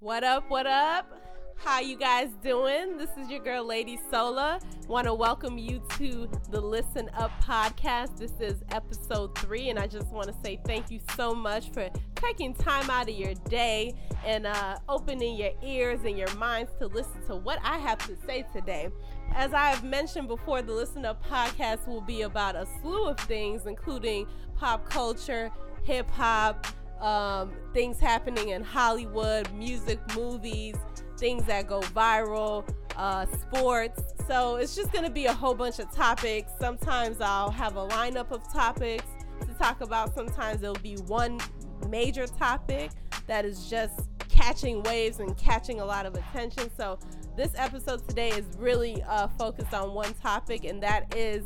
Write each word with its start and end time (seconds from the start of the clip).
What 0.00 0.24
up? 0.24 0.50
What 0.50 0.66
up? 0.66 1.10
How 1.56 1.80
you 1.80 1.96
guys 1.96 2.28
doing? 2.42 2.98
This 2.98 3.08
is 3.16 3.30
your 3.30 3.40
girl 3.40 3.64
Lady 3.64 3.98
Sola. 4.10 4.60
Want 4.88 5.06
to 5.06 5.14
welcome 5.14 5.56
you 5.56 5.80
to 5.96 6.28
the 6.50 6.60
Listen 6.60 7.08
Up 7.14 7.30
podcast. 7.42 8.18
This 8.18 8.34
is 8.38 8.62
episode 8.72 9.36
3 9.38 9.70
and 9.70 9.78
I 9.78 9.86
just 9.86 10.08
want 10.08 10.26
to 10.28 10.34
say 10.44 10.60
thank 10.66 10.90
you 10.90 11.00
so 11.16 11.34
much 11.34 11.70
for 11.70 11.88
taking 12.14 12.52
time 12.52 12.90
out 12.90 13.08
of 13.08 13.14
your 13.14 13.32
day 13.48 13.94
and 14.22 14.46
uh, 14.46 14.76
opening 14.86 15.34
your 15.34 15.52
ears 15.62 16.00
and 16.04 16.18
your 16.18 16.32
minds 16.34 16.72
to 16.78 16.88
listen 16.88 17.24
to 17.28 17.36
what 17.36 17.58
I 17.64 17.78
have 17.78 17.98
to 18.06 18.16
say 18.26 18.44
today. 18.52 18.90
As 19.34 19.54
I 19.54 19.70
have 19.70 19.82
mentioned 19.82 20.28
before, 20.28 20.60
the 20.60 20.74
Listen 20.74 21.06
Up 21.06 21.24
podcast 21.24 21.88
will 21.88 22.02
be 22.02 22.20
about 22.20 22.54
a 22.54 22.68
slew 22.82 23.06
of 23.06 23.18
things 23.20 23.64
including 23.64 24.26
pop 24.56 24.90
culture, 24.90 25.50
hip 25.84 26.10
hop, 26.10 26.66
um, 27.00 27.52
things 27.72 28.00
happening 28.00 28.50
in 28.50 28.62
Hollywood, 28.62 29.52
music, 29.52 29.98
movies, 30.14 30.76
things 31.18 31.44
that 31.44 31.66
go 31.66 31.80
viral, 31.80 32.68
uh, 32.96 33.26
sports. 33.26 34.02
So 34.26 34.56
it's 34.56 34.74
just 34.74 34.92
going 34.92 35.04
to 35.04 35.10
be 35.10 35.26
a 35.26 35.32
whole 35.32 35.54
bunch 35.54 35.78
of 35.78 35.90
topics. 35.92 36.52
Sometimes 36.58 37.20
I'll 37.20 37.50
have 37.50 37.76
a 37.76 37.86
lineup 37.88 38.30
of 38.30 38.50
topics 38.52 39.04
to 39.40 39.54
talk 39.54 39.80
about. 39.80 40.14
Sometimes 40.14 40.62
it'll 40.62 40.74
be 40.76 40.96
one 41.06 41.40
major 41.88 42.26
topic 42.26 42.90
that 43.26 43.44
is 43.44 43.68
just 43.68 44.08
catching 44.28 44.82
waves 44.82 45.20
and 45.20 45.36
catching 45.36 45.80
a 45.80 45.84
lot 45.84 46.06
of 46.06 46.14
attention. 46.14 46.70
So 46.76 46.98
this 47.36 47.52
episode 47.56 48.06
today 48.08 48.30
is 48.30 48.44
really 48.58 49.02
uh, 49.02 49.28
focused 49.28 49.74
on 49.74 49.92
one 49.92 50.12
topic, 50.14 50.64
and 50.64 50.82
that 50.82 51.14
is 51.14 51.44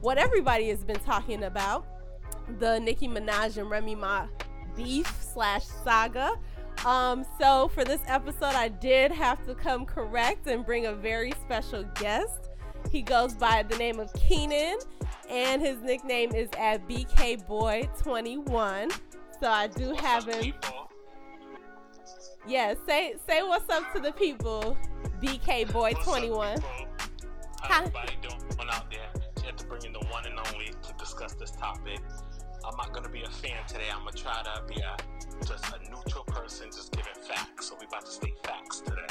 what 0.00 0.18
everybody 0.18 0.68
has 0.68 0.84
been 0.84 0.98
talking 1.00 1.44
about 1.44 1.86
the 2.58 2.78
Nicki 2.80 3.08
Minaj 3.08 3.56
and 3.56 3.70
Remy 3.70 3.94
Ma 3.94 4.26
beef 4.76 5.06
slash 5.20 5.64
saga. 5.84 6.32
Um, 6.84 7.24
so 7.40 7.70
for 7.74 7.84
this 7.84 8.00
episode, 8.06 8.54
I 8.54 8.68
did 8.68 9.12
have 9.12 9.44
to 9.46 9.54
come 9.54 9.86
correct 9.86 10.46
and 10.46 10.64
bring 10.64 10.86
a 10.86 10.92
very 10.94 11.32
special 11.42 11.84
guest. 11.94 12.50
He 12.90 13.02
goes 13.02 13.34
by 13.34 13.62
the 13.62 13.76
name 13.76 14.00
of 14.00 14.12
Keenan, 14.14 14.78
and 15.30 15.62
his 15.62 15.80
nickname 15.80 16.34
is 16.34 16.48
at 16.58 16.86
BK 16.88 17.46
Boy 17.46 17.88
21. 17.98 18.90
So 19.40 19.48
I 19.48 19.68
do 19.68 19.94
have 19.94 20.26
him. 20.26 20.52
Yeah, 22.46 22.74
say 22.86 23.14
say 23.28 23.42
what's 23.42 23.70
up 23.72 23.92
to 23.92 24.00
the 24.00 24.12
people, 24.12 24.76
BK 25.22 25.72
Boy 25.72 25.92
21. 26.02 26.60
How 27.62 27.78
everybody 27.78 28.14
doing 28.20 28.68
out 28.70 28.90
there? 28.90 29.08
You 29.38 29.46
have 29.46 29.56
to 29.56 29.66
bring 29.66 29.84
in 29.84 29.92
the 29.92 30.00
one 30.10 30.26
and 30.26 30.38
only 30.52 30.66
to 30.66 30.92
discuss 30.98 31.34
this 31.34 31.52
topic. 31.52 32.00
I'm 32.64 32.76
not 32.76 32.92
gonna 32.92 33.08
be 33.08 33.22
a 33.22 33.30
fan 33.30 33.64
today. 33.66 33.88
I'm 33.92 34.04
gonna 34.04 34.12
try 34.12 34.42
to 34.42 34.62
be 34.66 34.80
a 34.80 34.96
just 35.44 35.64
a 35.66 35.78
neutral 35.90 36.24
person, 36.24 36.66
just 36.66 36.92
giving 36.92 37.14
facts. 37.14 37.68
So 37.68 37.76
we 37.80 37.86
about 37.86 38.04
to 38.06 38.10
state 38.10 38.34
facts 38.44 38.80
today. 38.80 39.06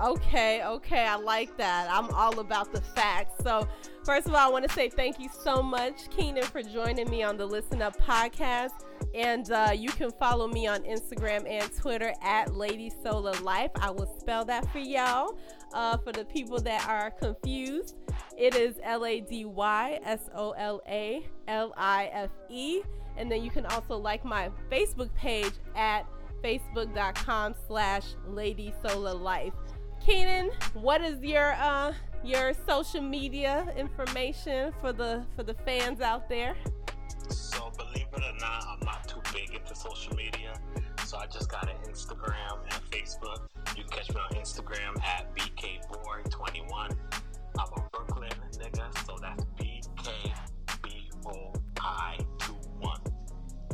Okay, 0.00 0.64
okay, 0.64 1.06
I 1.06 1.14
like 1.14 1.56
that. 1.56 1.88
I'm 1.88 2.10
all 2.10 2.40
about 2.40 2.72
the 2.72 2.80
facts. 2.80 3.42
So, 3.44 3.68
first 4.04 4.26
of 4.26 4.34
all, 4.34 4.48
I 4.48 4.50
want 4.50 4.66
to 4.66 4.74
say 4.74 4.88
thank 4.88 5.20
you 5.20 5.28
so 5.42 5.62
much, 5.62 6.10
Keenan, 6.10 6.42
for 6.44 6.62
joining 6.62 7.08
me 7.08 7.22
on 7.22 7.36
the 7.36 7.46
Listen 7.46 7.80
Up 7.80 7.96
podcast. 8.00 8.72
And 9.14 9.50
uh, 9.52 9.70
you 9.72 9.90
can 9.90 10.10
follow 10.10 10.48
me 10.48 10.66
on 10.66 10.80
Instagram 10.82 11.48
and 11.48 11.72
Twitter 11.76 12.12
at 12.22 12.56
Lady 12.56 12.90
Sola 13.04 13.40
Life. 13.42 13.70
I 13.76 13.90
will 13.90 14.12
spell 14.18 14.44
that 14.46 14.70
for 14.72 14.80
y'all. 14.80 15.38
Uh, 15.74 15.96
for 15.96 16.12
the 16.12 16.24
people 16.26 16.60
that 16.60 16.88
are 16.88 17.10
confused, 17.10 17.96
it 18.38 18.54
is 18.54 18.76
L 18.84 19.04
A 19.04 19.20
D 19.20 19.44
Y 19.44 19.98
S 20.04 20.30
O 20.32 20.52
L 20.52 20.80
A 20.88 21.26
L 21.48 21.74
I 21.76 22.10
F 22.12 22.30
E. 22.48 22.80
And 23.16 23.30
then 23.30 23.42
you 23.42 23.50
can 23.50 23.66
also 23.66 23.96
like 23.96 24.24
my 24.24 24.50
Facebook 24.70 25.12
page 25.14 25.52
at 25.74 26.06
facebook.com 26.44 27.54
slash 27.66 28.04
Lady 28.28 28.72
Life. 28.94 29.52
Keenan, 30.04 30.50
what 30.74 31.00
is 31.00 31.20
your 31.22 31.54
uh 31.54 31.92
your 32.22 32.52
social 32.66 33.02
media 33.02 33.66
information 33.76 34.72
for 34.80 34.92
the 34.92 35.24
for 35.34 35.42
the 35.42 35.54
fans 35.54 36.00
out 36.00 36.28
there? 36.28 36.56
So 37.30 37.72
believe 37.76 38.06
it 38.12 38.22
or 38.22 38.38
not, 38.38 38.64
I'm 38.68 38.86
not 38.86 39.08
too 39.08 39.20
big 39.32 39.54
into 39.54 39.74
social 39.74 40.14
media. 40.14 40.54
So 41.06 41.18
I 41.18 41.26
just 41.26 41.50
got 41.50 41.68
an 41.68 41.76
Instagram 41.90 42.60
and 42.64 42.90
Facebook. 42.90 43.46
You 43.76 43.82
can 43.84 43.92
catch 43.92 44.10
me 44.10 44.20
on 44.20 44.36
Instagram 44.36 45.02
at 45.02 45.34
BKBoy21. 46.22 46.96
I'm 47.58 47.66
a 47.76 47.88
Brooklyn 47.92 48.30
nigga, 48.52 49.06
so 49.06 49.16
that's 49.20 49.44
B 49.58 49.80
K 50.02 50.32
B 50.82 51.10
O 51.26 51.52
I 51.80 52.18
21. 52.38 53.00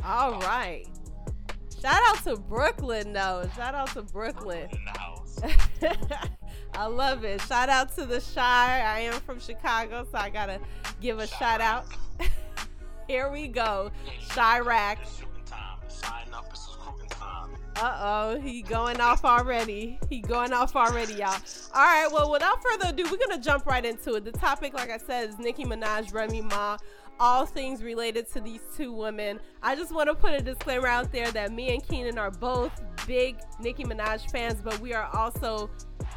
All 0.03 0.39
right. 0.41 0.85
Shout 1.81 2.01
out 2.07 2.23
to 2.25 2.37
Brooklyn 2.37 3.13
though. 3.13 3.49
Shout 3.55 3.75
out 3.75 3.89
to 3.93 4.03
Brooklyn. 4.03 4.69
In 4.71 4.85
the 4.85 4.99
house. 4.99 5.39
I 6.73 6.85
love 6.85 7.23
it. 7.23 7.41
Shout 7.41 7.69
out 7.69 7.95
to 7.95 8.05
the 8.05 8.19
Shire. 8.19 8.85
I 8.85 8.99
am 9.01 9.13
from 9.21 9.39
Chicago, 9.39 10.05
so 10.09 10.17
I 10.17 10.29
gotta 10.29 10.59
give 10.99 11.19
a 11.19 11.27
shout 11.27 11.61
out. 11.61 11.85
Here 13.07 13.31
we 13.31 13.47
go. 13.47 13.91
Chiraq. 14.29 14.97
Uh 17.81 17.97
oh, 17.99 18.39
he 18.39 18.61
going 18.61 19.01
off 19.01 19.25
already. 19.25 19.97
He 20.07 20.19
going 20.19 20.53
off 20.53 20.75
already, 20.75 21.15
y'all. 21.15 21.35
All 21.73 21.81
right, 21.81 22.07
well, 22.13 22.29
without 22.29 22.61
further 22.61 22.89
ado, 22.89 23.05
we're 23.09 23.17
gonna 23.17 23.41
jump 23.41 23.65
right 23.65 23.83
into 23.83 24.13
it. 24.13 24.23
The 24.23 24.31
topic, 24.31 24.75
like 24.75 24.91
I 24.91 24.99
said, 24.99 25.29
is 25.29 25.39
Nicki 25.39 25.63
Minaj, 25.63 26.13
Remy 26.13 26.43
Ma, 26.43 26.77
all 27.19 27.47
things 27.47 27.81
related 27.81 28.31
to 28.33 28.39
these 28.39 28.61
two 28.77 28.93
women. 28.93 29.39
I 29.63 29.75
just 29.75 29.91
want 29.91 30.09
to 30.09 30.13
put 30.13 30.31
a 30.31 30.41
disclaimer 30.41 30.85
out 30.85 31.11
there 31.11 31.31
that 31.31 31.53
me 31.53 31.73
and 31.73 31.83
Keenan 31.83 32.19
are 32.19 32.29
both 32.29 32.83
big 33.07 33.37
Nicki 33.59 33.83
Minaj 33.83 34.29
fans, 34.29 34.61
but 34.63 34.79
we 34.79 34.93
are 34.93 35.09
also 35.15 35.67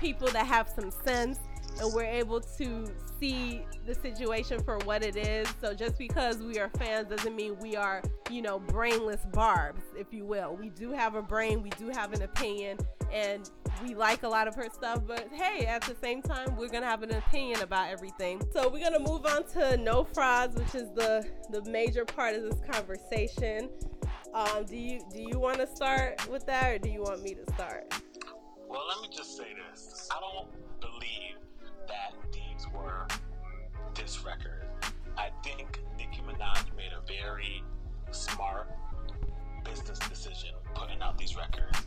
people 0.02 0.28
that 0.32 0.44
have 0.44 0.68
some 0.68 0.90
sense 0.90 1.38
and 1.80 1.92
we're 1.92 2.04
able 2.04 2.40
to 2.40 2.86
see 3.20 3.62
the 3.86 3.94
situation 3.94 4.62
for 4.62 4.78
what 4.84 5.02
it 5.02 5.16
is. 5.16 5.48
So 5.60 5.74
just 5.74 5.98
because 5.98 6.38
we 6.38 6.58
are 6.58 6.70
fans 6.78 7.08
doesn't 7.08 7.34
mean 7.34 7.56
we 7.60 7.76
are, 7.76 8.02
you 8.30 8.42
know, 8.42 8.58
brainless 8.58 9.20
barbs, 9.32 9.82
if 9.96 10.12
you 10.12 10.24
will. 10.24 10.56
We 10.56 10.70
do 10.70 10.92
have 10.92 11.14
a 11.14 11.22
brain, 11.22 11.62
we 11.62 11.70
do 11.70 11.88
have 11.88 12.12
an 12.12 12.22
opinion, 12.22 12.78
and 13.12 13.50
we 13.82 13.94
like 13.94 14.22
a 14.22 14.28
lot 14.28 14.48
of 14.48 14.54
her 14.54 14.68
stuff, 14.72 15.02
but 15.06 15.28
hey, 15.32 15.66
at 15.66 15.82
the 15.82 15.94
same 16.00 16.22
time, 16.22 16.56
we're 16.56 16.68
gonna 16.68 16.86
have 16.86 17.02
an 17.02 17.12
opinion 17.14 17.60
about 17.60 17.90
everything. 17.90 18.40
So 18.52 18.68
we're 18.68 18.82
gonna 18.82 19.00
move 19.00 19.26
on 19.26 19.44
to 19.54 19.76
no 19.76 20.04
frauds, 20.04 20.56
which 20.56 20.74
is 20.74 20.90
the 20.94 21.26
the 21.50 21.62
major 21.70 22.04
part 22.04 22.34
of 22.34 22.42
this 22.42 22.60
conversation. 22.70 23.68
Um, 24.32 24.64
do 24.64 24.76
you 24.76 25.00
do 25.12 25.20
you 25.20 25.38
want 25.38 25.58
to 25.58 25.66
start 25.66 26.28
with 26.28 26.46
that, 26.46 26.72
or 26.72 26.78
do 26.78 26.88
you 26.88 27.02
want 27.02 27.22
me 27.22 27.34
to 27.34 27.52
start? 27.54 27.92
Well, 28.68 28.82
let 28.88 29.08
me 29.08 29.16
just 29.16 29.36
say 29.36 29.54
this. 29.70 30.08
I 30.10 30.20
don't 30.20 30.48
believe 30.80 31.36
that 31.88 32.12
these 32.32 32.66
were 32.74 33.06
this 33.94 34.24
record. 34.24 34.66
I 35.16 35.30
think 35.42 35.80
Nicki 35.96 36.22
Minaj 36.22 36.76
made 36.76 36.92
a 36.92 37.06
very 37.06 37.62
smart 38.10 38.70
business 39.64 39.98
decision 39.98 40.50
putting 40.74 41.00
out 41.00 41.18
these 41.18 41.36
records. 41.36 41.78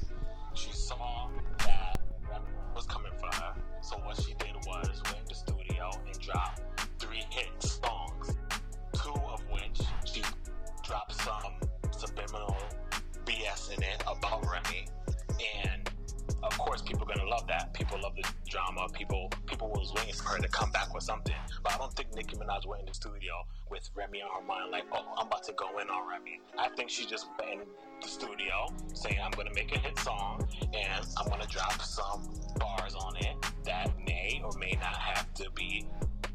Remy 24.07 24.22
on 24.22 24.41
her 24.41 24.47
mind, 24.47 24.72
like, 24.72 24.85
oh, 24.94 25.03
I'm 25.18 25.28
about 25.28 25.44
to 25.44 25.53
go 25.53 25.79
in 25.79 25.90
on 25.90 26.09
Remy. 26.09 26.40
I 26.57 26.69
think 26.69 26.90
she 26.90 27.06
just 27.06 27.28
went 27.40 27.62
in 27.62 27.68
the 28.01 28.07
studio 28.07 28.68
saying, 28.94 29.18
I'm 29.22 29.31
gonna 29.31 29.53
make 29.53 29.75
a 29.75 29.79
hit 29.79 30.00
song 30.00 30.47
and 30.62 31.06
I'm 31.18 31.28
gonna 31.28 31.47
drop 31.47 31.81
some 31.81 32.29
bars 32.57 32.95
on 32.95 33.18
it 33.18 33.36
that 33.65 33.92
may 34.06 34.42
or 34.44 34.51
may 34.57 34.77
not 34.80 34.95
have 34.95 35.33
to 35.36 35.50
be 35.51 35.88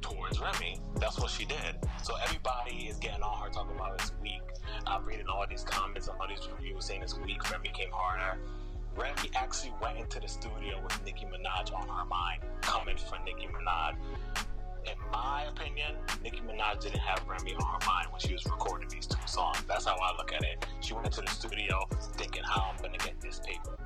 towards 0.02 0.38
Remy. 0.38 0.80
That's 0.96 1.19
what 1.19 1.30
she 1.30 1.46
did. 1.46 1.76
So 2.02 2.14
everybody 2.22 2.88
is 2.88 2.98
getting 2.98 3.22
on 3.22 3.42
her 3.42 3.50
talking 3.50 3.74
about 3.74 3.94
it's 3.94 4.12
weak. 4.20 4.42
I'm 4.86 5.06
reading 5.06 5.28
all 5.28 5.46
these 5.48 5.64
comments 5.64 6.08
and 6.08 6.20
all 6.20 6.28
these 6.28 6.46
reviews 6.54 6.84
saying 6.84 7.02
it's 7.02 7.19
weak. 7.19 7.50
Remy 7.50 7.70
came 7.72 7.90
harder. 7.90 8.38
Remy 8.96 9.30
actually 9.34 9.72
went 9.80 9.96
into 9.96 10.20
the 10.20 10.28
studio 10.28 10.78
with 10.82 11.02
Nicki 11.06 11.24
Minaj 11.24 11.72
on 11.72 11.88
her 11.88 12.04
mind, 12.04 12.42
coming 12.60 12.98
for 12.98 13.19
Nicki 13.24 13.46
Minaj. 13.46 13.94
In 14.87 14.99
my 15.12 15.44
opinion, 15.44 15.96
Nicki 16.23 16.40
Minaj 16.40 16.81
didn't 16.81 17.00
have 17.00 17.23
Remy 17.29 17.55
on 17.55 17.62
her 17.62 17.87
mind 17.87 18.08
when 18.11 18.20
she 18.20 18.32
was 18.32 18.44
recording 18.46 18.88
these 18.88 19.06
two 19.06 19.17
songs. 19.26 19.62
That's 19.69 19.84
how 19.87 19.96
I 19.96 20.17
look 20.17 20.32
at 20.32 20.43
it. 20.43 20.67
She 20.81 20.94
went 20.94 21.06
into 21.06 21.20
the 21.20 21.31
studio 21.31 21.87
thinking 22.17 22.43
how 22.44 22.73
I'm 22.73 22.82
gonna 22.82 22.99
get 22.99 23.20
this 23.20 23.40
paper. 23.44 23.76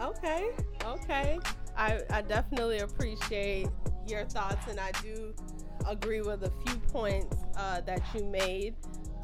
Okay, 0.00 0.50
okay. 0.84 1.38
I, 1.76 2.00
I 2.10 2.22
definitely 2.22 2.78
appreciate 2.80 3.68
your 4.06 4.24
thoughts, 4.24 4.66
and 4.68 4.78
I 4.78 4.90
do 5.02 5.34
agree 5.86 6.20
with 6.20 6.42
a 6.42 6.52
few 6.66 6.76
points 6.90 7.36
uh, 7.56 7.80
that 7.82 8.02
you 8.14 8.24
made. 8.24 8.74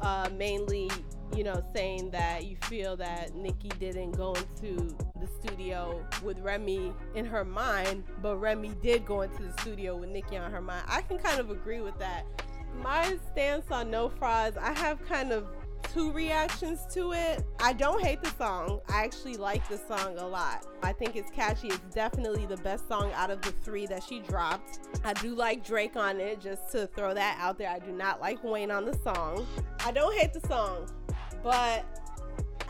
Uh, 0.01 0.29
mainly, 0.37 0.89
you 1.35 1.43
know, 1.43 1.63
saying 1.73 2.11
that 2.11 2.45
you 2.45 2.57
feel 2.65 2.97
that 2.97 3.35
Nicki 3.35 3.69
didn't 3.79 4.11
go 4.11 4.33
into 4.33 4.95
the 5.19 5.27
studio 5.39 6.03
with 6.23 6.39
Remy 6.39 6.93
in 7.15 7.25
her 7.25 7.45
mind, 7.45 8.03
but 8.21 8.37
Remy 8.37 8.73
did 8.81 9.05
go 9.05 9.21
into 9.21 9.43
the 9.43 9.53
studio 9.61 9.95
with 9.95 10.09
Nicki 10.09 10.37
on 10.37 10.51
her 10.51 10.61
mind. 10.61 10.85
I 10.87 11.01
can 11.01 11.17
kind 11.17 11.39
of 11.39 11.49
agree 11.49 11.81
with 11.81 11.97
that. 11.99 12.25
My 12.83 13.17
stance 13.31 13.71
on 13.71 13.89
No 13.89 14.09
Frauds, 14.09 14.57
I 14.57 14.73
have 14.73 15.03
kind 15.05 15.31
of 15.31 15.47
two 15.93 16.11
reactions 16.11 16.85
to 16.93 17.13
it. 17.13 17.43
I 17.59 17.73
don't 17.73 18.03
hate 18.03 18.21
the 18.21 18.29
song. 18.31 18.79
I 18.89 19.03
actually 19.03 19.37
like 19.37 19.67
the 19.67 19.77
song 19.77 20.17
a 20.17 20.27
lot. 20.27 20.65
I 20.83 20.93
think 20.93 21.15
it's 21.15 21.31
catchy. 21.31 21.69
It's 21.69 21.95
definitely 21.95 22.45
the 22.45 22.57
best 22.57 22.87
song 22.87 23.11
out 23.13 23.31
of 23.31 23.41
the 23.41 23.51
three 23.51 23.85
that 23.87 24.03
she 24.03 24.19
dropped. 24.19 24.79
I 25.03 25.13
do 25.13 25.33
like 25.35 25.65
Drake 25.65 25.95
on 25.95 26.19
it, 26.19 26.41
just 26.41 26.71
to 26.71 26.87
throw 26.87 27.13
that 27.13 27.37
out 27.39 27.57
there. 27.57 27.69
I 27.69 27.79
do 27.79 27.91
not 27.91 28.21
like 28.21 28.43
Wayne 28.43 28.71
on 28.71 28.85
the 28.85 28.97
song. 28.97 29.47
I 29.83 29.91
don't 29.91 30.15
hate 30.17 30.33
the 30.33 30.45
song, 30.47 30.89
but 31.43 31.85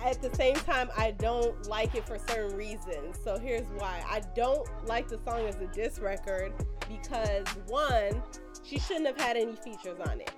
at 0.03 0.21
the 0.21 0.33
same 0.35 0.55
time, 0.55 0.89
I 0.97 1.11
don't 1.11 1.67
like 1.67 1.95
it 1.95 2.05
for 2.05 2.17
certain 2.17 2.55
reasons. 2.57 3.17
So 3.23 3.37
here's 3.37 3.67
why. 3.77 4.03
I 4.07 4.21
don't 4.35 4.67
like 4.85 5.07
the 5.07 5.19
song 5.25 5.45
as 5.47 5.55
a 5.55 5.67
diss 5.67 5.99
record 5.99 6.53
because 6.87 7.45
one, 7.67 8.21
she 8.63 8.79
shouldn't 8.79 9.07
have 9.07 9.19
had 9.19 9.35
any 9.35 9.55
features 9.55 9.99
on 10.05 10.21
it. 10.21 10.31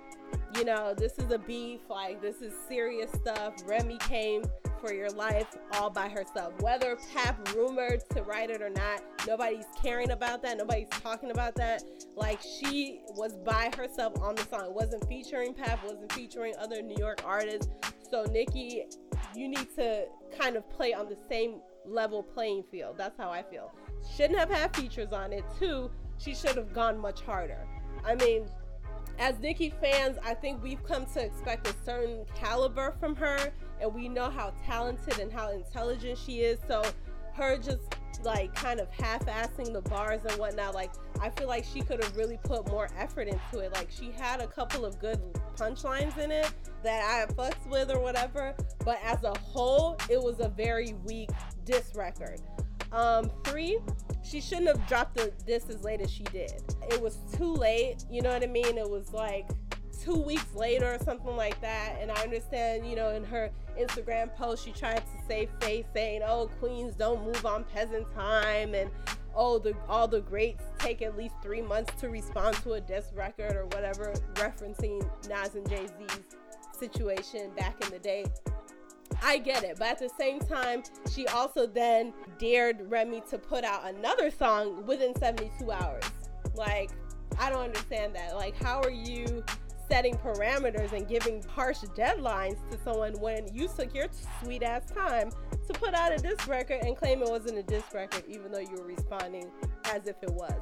You 0.56 0.64
know, 0.64 0.94
this 0.94 1.18
is 1.18 1.30
a 1.30 1.38
beef, 1.38 1.80
like 1.88 2.20
this 2.20 2.42
is 2.42 2.52
serious 2.68 3.10
stuff. 3.12 3.54
Remy 3.66 3.98
came 3.98 4.42
for 4.80 4.92
your 4.92 5.10
life 5.10 5.56
all 5.74 5.90
by 5.90 6.08
herself. 6.08 6.52
Whether 6.60 6.98
Pap 7.14 7.54
rumored 7.54 8.02
to 8.14 8.22
write 8.22 8.50
it 8.50 8.60
or 8.60 8.70
not, 8.70 9.02
nobody's 9.26 9.66
caring 9.80 10.10
about 10.10 10.42
that. 10.42 10.58
Nobody's 10.58 10.88
talking 10.88 11.30
about 11.30 11.54
that. 11.56 11.82
Like 12.16 12.40
she 12.42 13.00
was 13.14 13.36
by 13.36 13.70
herself 13.76 14.20
on 14.20 14.34
the 14.34 14.42
song. 14.42 14.74
Wasn't 14.74 15.06
featuring 15.08 15.54
Pap, 15.54 15.84
wasn't 15.84 16.12
featuring 16.12 16.54
other 16.58 16.82
New 16.82 16.96
York 16.98 17.22
artists. 17.24 17.68
So 18.12 18.24
Nikki, 18.24 18.84
you 19.34 19.48
need 19.48 19.74
to 19.76 20.04
kind 20.38 20.56
of 20.56 20.68
play 20.68 20.92
on 20.92 21.08
the 21.08 21.16
same 21.30 21.62
level 21.86 22.22
playing 22.22 22.64
field. 22.70 22.96
That's 22.98 23.16
how 23.16 23.30
I 23.30 23.42
feel. 23.42 23.72
Shouldn't 24.14 24.38
have 24.38 24.50
had 24.50 24.76
features 24.76 25.14
on 25.14 25.32
it. 25.32 25.44
Two, 25.58 25.90
she 26.18 26.34
should 26.34 26.56
have 26.56 26.74
gone 26.74 26.98
much 26.98 27.22
harder. 27.22 27.66
I 28.04 28.16
mean, 28.16 28.44
as 29.18 29.38
Nikki 29.38 29.72
fans, 29.80 30.18
I 30.22 30.34
think 30.34 30.62
we've 30.62 30.84
come 30.84 31.06
to 31.14 31.24
expect 31.24 31.66
a 31.66 31.74
certain 31.86 32.26
caliber 32.34 32.94
from 33.00 33.16
her, 33.16 33.50
and 33.80 33.94
we 33.94 34.10
know 34.10 34.28
how 34.28 34.52
talented 34.66 35.18
and 35.18 35.32
how 35.32 35.50
intelligent 35.50 36.18
she 36.18 36.40
is. 36.40 36.58
So, 36.68 36.82
her 37.32 37.56
just 37.56 37.94
like 38.22 38.54
kind 38.54 38.80
of 38.80 38.90
half-assing 38.90 39.72
the 39.72 39.82
bars 39.82 40.22
and 40.24 40.38
whatnot, 40.38 40.74
like 40.74 40.92
I 41.20 41.30
feel 41.30 41.48
like 41.48 41.64
she 41.64 41.80
could 41.80 42.02
have 42.02 42.16
really 42.16 42.38
put 42.44 42.68
more 42.68 42.88
effort 42.98 43.28
into 43.28 43.58
it. 43.58 43.72
Like 43.72 43.90
she 43.90 44.10
had 44.10 44.40
a 44.40 44.46
couple 44.46 44.84
of 44.84 44.98
good 44.98 45.20
punchlines 45.56 46.18
in 46.18 46.30
it 46.30 46.50
that 46.82 47.02
I 47.02 47.32
fucks 47.32 47.66
with 47.68 47.90
or 47.90 48.00
whatever, 48.00 48.54
but 48.84 48.98
as 49.02 49.22
a 49.24 49.36
whole, 49.38 49.96
it 50.08 50.20
was 50.20 50.40
a 50.40 50.48
very 50.48 50.94
weak 51.04 51.30
diss 51.64 51.92
record. 51.94 52.40
Um, 52.92 53.30
three, 53.44 53.78
she 54.22 54.40
shouldn't 54.40 54.68
have 54.68 54.86
dropped 54.86 55.16
the 55.16 55.32
disc 55.46 55.68
as 55.70 55.82
late 55.82 56.00
as 56.00 56.10
she 56.10 56.24
did. 56.24 56.62
It 56.90 57.00
was 57.00 57.18
too 57.36 57.52
late, 57.52 58.04
you 58.10 58.22
know 58.22 58.32
what 58.32 58.42
I 58.42 58.46
mean? 58.46 58.78
It 58.78 58.88
was 58.88 59.12
like 59.12 59.48
two 60.02 60.16
weeks 60.16 60.54
later 60.54 60.94
or 60.94 60.98
something 61.04 61.36
like 61.36 61.60
that. 61.60 61.96
And 62.00 62.10
I 62.10 62.22
understand, 62.22 62.86
you 62.86 62.96
know, 62.96 63.10
in 63.10 63.24
her 63.24 63.50
Instagram 63.78 64.34
post, 64.34 64.64
she 64.64 64.72
tried 64.72 64.98
to 64.98 65.26
save 65.26 65.48
face, 65.60 65.86
saying, 65.94 66.22
"Oh, 66.24 66.50
queens 66.58 66.94
don't 66.94 67.24
move 67.24 67.46
on 67.46 67.64
peasant 67.64 68.10
time," 68.14 68.74
and 68.74 68.90
oh, 69.34 69.58
the 69.58 69.74
all 69.88 70.08
the 70.08 70.20
greats 70.20 70.64
take 70.78 71.02
at 71.02 71.16
least 71.16 71.34
three 71.42 71.62
months 71.62 71.92
to 72.00 72.08
respond 72.08 72.56
to 72.56 72.72
a 72.72 72.80
diss 72.80 73.12
record 73.14 73.56
or 73.56 73.66
whatever, 73.66 74.12
referencing 74.34 75.00
Nas 75.28 75.54
and 75.54 75.68
Jay 75.68 75.86
Z's 75.86 76.36
situation 76.78 77.50
back 77.56 77.82
in 77.84 77.90
the 77.90 77.98
day. 77.98 78.24
I 79.22 79.38
get 79.38 79.62
it, 79.62 79.78
but 79.78 79.88
at 79.88 79.98
the 79.98 80.10
same 80.18 80.40
time, 80.40 80.82
she 81.10 81.26
also 81.28 81.66
then 81.66 82.12
dared 82.38 82.90
Remy 82.90 83.22
to 83.30 83.38
put 83.38 83.62
out 83.62 83.88
another 83.88 84.30
song 84.30 84.84
within 84.84 85.14
72 85.14 85.70
hours. 85.70 86.02
Like, 86.54 86.90
I 87.38 87.50
don't 87.50 87.62
understand 87.62 88.16
that. 88.16 88.34
Like, 88.34 88.56
how 88.60 88.80
are 88.80 88.90
you 88.90 89.44
setting 89.88 90.14
parameters 90.16 90.92
and 90.92 91.08
giving 91.08 91.42
harsh 91.42 91.78
deadlines 91.96 92.58
to 92.70 92.78
someone 92.82 93.12
when 93.20 93.46
you 93.54 93.68
took 93.68 93.94
your 93.94 94.06
sweet 94.42 94.62
ass 94.62 94.90
time 94.90 95.30
to 95.66 95.72
put 95.74 95.94
out 95.94 96.12
a 96.12 96.16
disc 96.16 96.46
record 96.48 96.82
and 96.82 96.96
claim 96.96 97.22
it 97.22 97.28
wasn't 97.28 97.58
a 97.58 97.62
disc 97.62 97.92
record, 97.94 98.24
even 98.28 98.50
though 98.50 98.58
you 98.58 98.74
were 98.76 98.86
responding 98.86 99.50
as 99.86 100.06
if 100.06 100.16
it 100.22 100.32
was? 100.32 100.60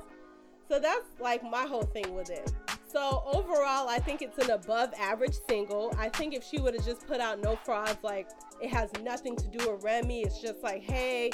So 0.69 0.79
that's 0.79 1.09
like 1.19 1.43
my 1.43 1.67
whole 1.67 1.83
thing 1.83 2.15
with 2.15 2.31
it. 2.31 2.53
So 2.87 3.23
overall, 3.27 3.89
I 3.89 3.99
think 3.99 4.21
it's 4.21 4.39
an 4.39 4.51
above 4.51 4.93
average 4.99 5.37
single. 5.49 5.95
I 5.97 6.09
think 6.09 6.35
if 6.35 6.45
she 6.45 6.61
would 6.61 6.75
have 6.75 6.85
just 6.85 7.07
put 7.07 7.21
out 7.21 7.41
No 7.41 7.57
Frauds, 7.57 7.99
like 8.03 8.29
it 8.61 8.71
has 8.71 8.91
nothing 9.03 9.37
to 9.37 9.47
do 9.49 9.71
with 9.71 9.85
Remy. 9.85 10.23
It's 10.23 10.41
just 10.41 10.63
like, 10.63 10.83
hey, 10.83 11.31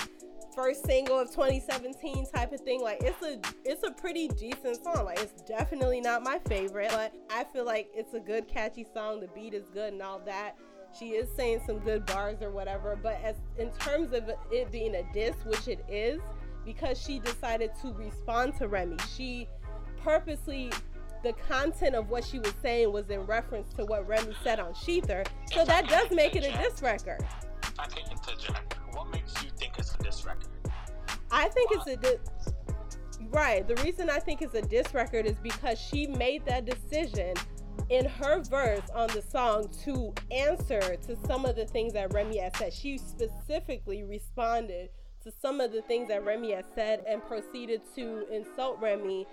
first 0.56 0.86
single 0.86 1.20
of 1.20 1.30
2017 1.30 2.26
type 2.34 2.52
of 2.52 2.60
thing. 2.60 2.80
Like 2.80 3.02
it's 3.02 3.22
a 3.22 3.38
it's 3.64 3.84
a 3.84 3.90
pretty 3.90 4.26
decent 4.28 4.82
song. 4.82 5.04
Like 5.04 5.20
it's 5.20 5.42
definitely 5.42 6.00
not 6.00 6.22
my 6.24 6.40
favorite, 6.48 6.90
but 6.90 7.14
I 7.30 7.44
feel 7.44 7.66
like 7.66 7.90
it's 7.94 8.14
a 8.14 8.20
good 8.20 8.48
catchy 8.48 8.86
song. 8.92 9.20
The 9.20 9.28
beat 9.28 9.54
is 9.54 9.68
good 9.68 9.92
and 9.92 10.02
all 10.02 10.18
that. 10.20 10.56
She 10.98 11.10
is 11.10 11.28
saying 11.36 11.60
some 11.66 11.78
good 11.80 12.06
bars 12.06 12.40
or 12.40 12.50
whatever, 12.50 12.98
but 13.00 13.20
as 13.22 13.36
in 13.58 13.70
terms 13.72 14.14
of 14.14 14.30
it 14.50 14.72
being 14.72 14.94
a 14.94 15.02
diss, 15.12 15.36
which 15.44 15.68
it 15.68 15.84
is, 15.88 16.20
because 16.64 17.00
she 17.00 17.18
decided 17.18 17.72
to 17.82 17.92
respond 17.92 18.56
to 18.56 18.66
Remy. 18.66 18.96
She 19.14 19.46
purposely 20.02 20.72
the 21.22 21.34
content 21.48 21.94
of 21.94 22.08
what 22.08 22.24
she 22.24 22.38
was 22.38 22.54
saying 22.62 22.92
was 22.92 23.10
in 23.10 23.20
reference 23.22 23.72
to 23.74 23.84
what 23.84 24.06
Remy 24.06 24.34
said 24.42 24.60
on 24.60 24.72
Shether. 24.72 25.26
So 25.52 25.64
that 25.64 25.88
does 25.88 26.10
make 26.12 26.36
it 26.36 26.44
a 26.44 26.56
diss 26.56 26.80
record. 26.80 27.24
I 27.78 27.86
can 27.86 28.10
interject. 28.10 28.76
What 28.92 29.10
makes 29.10 29.42
you 29.42 29.50
think 29.56 29.74
it's 29.78 29.94
a 29.94 29.98
diss 29.98 30.24
record? 30.24 30.48
I 31.30 31.48
think 31.48 31.70
it's 31.72 31.86
a 31.86 31.96
diss. 31.96 32.54
Right. 33.30 33.66
The 33.66 33.76
reason 33.82 34.08
I 34.08 34.18
think 34.18 34.42
it's 34.42 34.54
a 34.54 34.62
diss 34.62 34.94
record 34.94 35.26
is 35.26 35.36
because 35.42 35.78
she 35.78 36.06
made 36.06 36.44
that 36.46 36.64
decision 36.64 37.34
in 37.88 38.04
her 38.06 38.40
verse 38.40 38.88
on 38.94 39.08
the 39.08 39.22
song 39.22 39.68
to 39.84 40.12
answer 40.30 40.96
to 40.96 41.16
some 41.26 41.44
of 41.44 41.56
the 41.56 41.66
things 41.66 41.92
that 41.92 42.12
Remy 42.12 42.38
had 42.38 42.56
said. 42.56 42.72
She 42.72 42.98
specifically 42.98 44.02
responded 44.02 44.90
to 45.22 45.32
some 45.42 45.60
of 45.60 45.72
the 45.72 45.82
things 45.82 46.08
that 46.08 46.24
Remy 46.24 46.52
had 46.52 46.64
said 46.74 47.04
and 47.08 47.22
proceeded 47.26 47.82
to 47.96 48.26
insult 48.32 48.78
Remy 48.80 49.26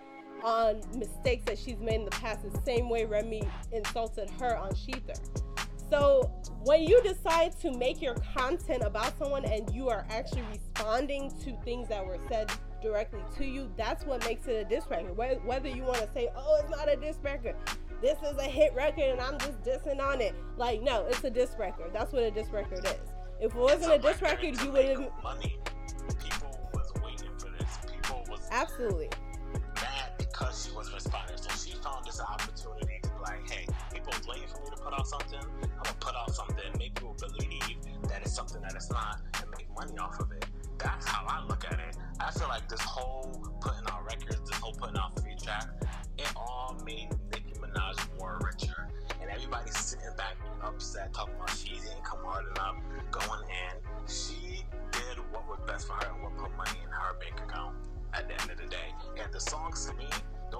on 0.43 0.81
mistakes 0.95 1.45
that 1.45 1.57
she's 1.57 1.79
made 1.79 1.95
in 1.95 2.05
the 2.05 2.11
past, 2.11 2.41
the 2.51 2.61
same 2.63 2.89
way 2.89 3.05
Remy 3.05 3.43
insulted 3.71 4.29
her 4.39 4.57
on 4.57 4.71
Shether. 4.71 5.17
So 5.93 6.31
when 6.63 6.81
you 6.81 6.99
decide 7.03 7.55
to 7.59 7.71
make 7.77 8.01
your 8.01 8.15
content 8.35 8.81
about 8.81 9.15
someone 9.19 9.45
and 9.45 9.71
you 9.71 9.89
are 9.89 10.07
actually 10.09 10.41
responding 10.51 11.29
to 11.43 11.55
things 11.63 11.87
that 11.89 12.03
were 12.03 12.17
said 12.27 12.51
directly 12.81 13.19
to 13.37 13.45
you, 13.45 13.71
that's 13.77 14.03
what 14.03 14.25
makes 14.25 14.47
it 14.47 14.53
a 14.53 14.65
diss 14.67 14.85
record. 14.89 15.15
Whether 15.15 15.69
you 15.69 15.83
want 15.83 15.99
to 15.99 16.09
say, 16.11 16.29
oh, 16.35 16.57
it's 16.59 16.71
not 16.71 16.91
a 16.91 16.95
diss 16.95 17.17
record, 17.21 17.55
this 18.01 18.17
is 18.23 18.35
a 18.39 18.45
hit 18.45 18.73
record 18.73 19.03
and 19.03 19.21
I'm 19.21 19.37
just 19.37 19.61
dissing 19.61 20.01
on 20.01 20.19
it. 20.19 20.33
Like, 20.57 20.81
no, 20.81 21.05
it's 21.05 21.23
a 21.25 21.29
diss 21.29 21.51
record. 21.59 21.91
That's 21.93 22.11
what 22.11 22.23
a 22.23 22.31
diss 22.31 22.49
record 22.49 22.83
is. 22.85 22.95
If 23.39 23.53
it 23.53 23.55
wasn't 23.55 23.93
a 23.93 23.99
diss 23.99 24.19
record, 24.19 24.59
you 24.63 24.71
wouldn't. 24.71 25.11
Money. 25.21 25.59
People 26.19 26.71
was 26.73 26.91
waiting 27.05 27.37
for 27.37 27.51
this. 27.51 27.77
People 27.85 28.25
was 28.31 28.47
absolutely 28.49 29.11
because 30.17 30.65
she 30.65 30.75
was 30.75 30.91
responding. 30.91 31.37
So 31.37 31.51
she 31.51 31.75
found 31.77 32.03
this 32.03 32.19
opportunity 32.19 32.99
to 33.03 33.09
be 33.09 33.19
like, 33.21 33.47
hey, 33.47 33.67
people 34.03 34.29
waiting 34.29 34.47
for 34.47 34.61
me 34.63 34.69
to 34.75 34.81
put 34.81 34.93
out 34.93 35.07
something. 35.07 35.39
I'm 35.39 35.83
gonna 35.83 35.95
put 35.99 36.15
out 36.15 36.33
something, 36.33 36.63
make 36.77 36.95
people 36.95 37.15
believe 37.19 37.77
that 38.09 38.21
it's 38.21 38.35
something 38.35 38.61
that 38.61 38.73
it's 38.75 38.91
not, 38.91 39.21
and 39.41 39.49
make 39.57 39.67
money 39.75 39.97
off 39.97 40.19
of 40.19 40.31
it. 40.31 40.45
That's 40.77 41.05
how 41.05 41.25
I 41.27 41.45
look 41.45 41.65
at 41.65 41.79
it. 41.79 41.97
I 42.19 42.31
feel 42.31 42.47
like 42.47 42.67
this 42.67 42.81
whole 42.81 43.31
putting 43.61 43.85
out 43.89 44.03
records, 44.05 44.49
this 44.49 44.59
whole 44.59 44.73
putting 44.73 44.97
out 44.97 45.19
free 45.21 45.35
track, 45.41 45.67
it 46.17 46.31
all 46.35 46.77
made 46.85 47.09
Nicki 47.31 47.53
Minaj 47.59 48.19
more 48.19 48.39
richer. 48.43 48.87
And 49.21 49.29
everybody's 49.29 49.77
sitting 49.77 50.05
back 50.17 50.35
upset, 50.61 51.13
talking 51.13 51.35
about 51.35 51.49
she 51.51 51.75
didn't 51.75 52.03
come 52.03 52.19
hard 52.23 52.45
enough, 52.51 52.75
going 53.11 53.41
in. 53.49 54.07
She 54.07 54.65
did 54.91 55.17
what 55.31 55.47
was 55.47 55.59
best 55.65 55.87
for 55.87 55.93
her 55.93 56.13
and 56.13 56.23
what 56.23 56.35
put 56.37 56.55
money 56.57 56.79
in 56.83 56.89
her 56.89 57.15
bank 57.19 57.39
account 57.47 57.75
at 58.13 58.27
the 58.27 58.41
end 58.41 58.51
of 58.51 58.57
the 58.57 58.67
day. 58.67 58.93
And 59.21 59.33
the 59.33 59.39
songs 59.39 59.85
to 59.85 59.93
me, 59.95 60.07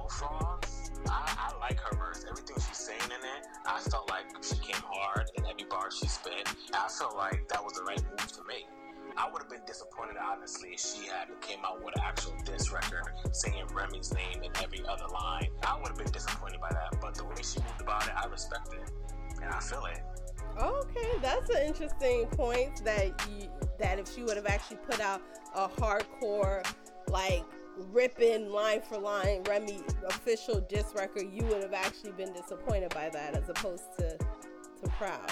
Frauds, 0.10 0.92
I, 1.08 1.52
I 1.54 1.58
like 1.60 1.80
her 1.80 1.96
verse. 1.96 2.26
Everything 2.30 2.58
it, 2.58 2.73
I 3.74 3.80
felt 3.80 4.08
like 4.08 4.26
she 4.44 4.56
came 4.58 4.82
hard 4.86 5.32
in 5.36 5.46
every 5.46 5.66
bar 5.68 5.90
she 5.90 6.06
spit. 6.06 6.48
I 6.76 6.88
felt 6.88 7.18
like 7.18 7.48
that 7.48 7.64
was 7.64 7.74
the 7.74 7.82
right 7.82 8.02
move 8.04 8.32
to 8.32 8.44
make. 8.48 8.68
I 9.18 9.28
would 9.32 9.42
have 9.42 9.50
been 9.50 9.66
disappointed, 9.66 10.16
honestly, 10.22 10.70
if 10.74 10.80
she 10.80 11.08
had 11.08 11.26
came 11.42 11.58
out 11.66 11.84
with 11.84 11.96
an 11.96 12.04
actual 12.06 12.36
diss 12.46 12.72
record 12.72 13.10
saying 13.32 13.66
Remy's 13.74 14.14
name 14.14 14.44
in 14.44 14.52
every 14.62 14.86
other 14.88 15.08
line. 15.12 15.50
I 15.64 15.80
would 15.80 15.88
have 15.88 15.98
been 15.98 16.12
disappointed 16.12 16.62
by 16.62 16.70
that. 16.70 17.02
But 17.02 17.16
the 17.16 17.26
way 17.26 17.42
she 17.42 17.62
moved 17.62 17.82
about 17.82 18.06
it, 18.06 18.14
I 18.16 18.28
respect 18.28 18.70
it, 18.74 18.92
and 19.42 19.52
I 19.52 19.60
feel 19.60 19.86
it. 19.86 20.02
Okay, 20.62 21.12
that's 21.20 21.50
an 21.50 21.64
interesting 21.66 22.28
point. 22.28 22.86
That 22.86 23.08
you, 23.28 23.50
that 23.80 23.98
if 23.98 24.14
she 24.14 24.22
would 24.22 24.38
have 24.38 24.46
actually 24.46 24.78
put 24.88 25.00
out 25.00 25.24
a 25.56 25.68
hardcore 25.68 26.64
like 27.08 27.44
ripping 27.78 28.50
line 28.50 28.82
for 28.82 28.98
line 28.98 29.44
Remy 29.44 29.82
official 30.08 30.62
diss 30.70 30.94
record, 30.96 31.28
you 31.32 31.44
would 31.46 31.64
have 31.64 31.74
actually 31.74 32.12
been 32.12 32.34
disappointed 32.34 32.94
by 32.94 33.10
that 33.10 33.36
as 33.36 33.50
opposed 33.50 33.84
to 33.98 34.18
to 34.18 34.90
proud. 34.98 35.32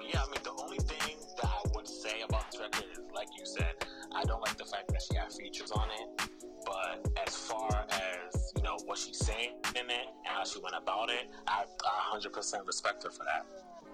Yeah, 0.00 0.22
I 0.22 0.30
mean 0.30 0.42
the 0.42 0.52
only 0.62 0.78
thing 0.78 1.16
that 1.40 1.44
I 1.44 1.60
would 1.74 1.88
say 1.88 2.22
about 2.28 2.50
this 2.50 2.60
record 2.60 2.84
is 2.92 2.98
like 3.14 3.28
you 3.38 3.44
said, 3.44 3.74
I 4.14 4.24
don't 4.24 4.40
like 4.40 4.56
the 4.56 4.64
fact 4.64 4.88
that 4.88 5.02
she 5.02 5.16
had 5.16 5.32
features 5.32 5.70
on 5.70 5.88
it. 5.90 6.28
But 6.64 7.08
as 7.26 7.34
far 7.36 7.86
as 7.90 8.52
you 8.56 8.62
know 8.62 8.78
what 8.84 8.98
she's 8.98 9.18
saying 9.18 9.54
in 9.74 9.90
it 9.90 10.06
and 10.24 10.36
how 10.36 10.44
she 10.44 10.60
went 10.60 10.76
about 10.80 11.10
it, 11.10 11.28
I, 11.46 11.64
I 11.84 12.18
100% 12.18 12.66
respect 12.66 13.02
her 13.02 13.10
for 13.10 13.24
that. 13.24 13.46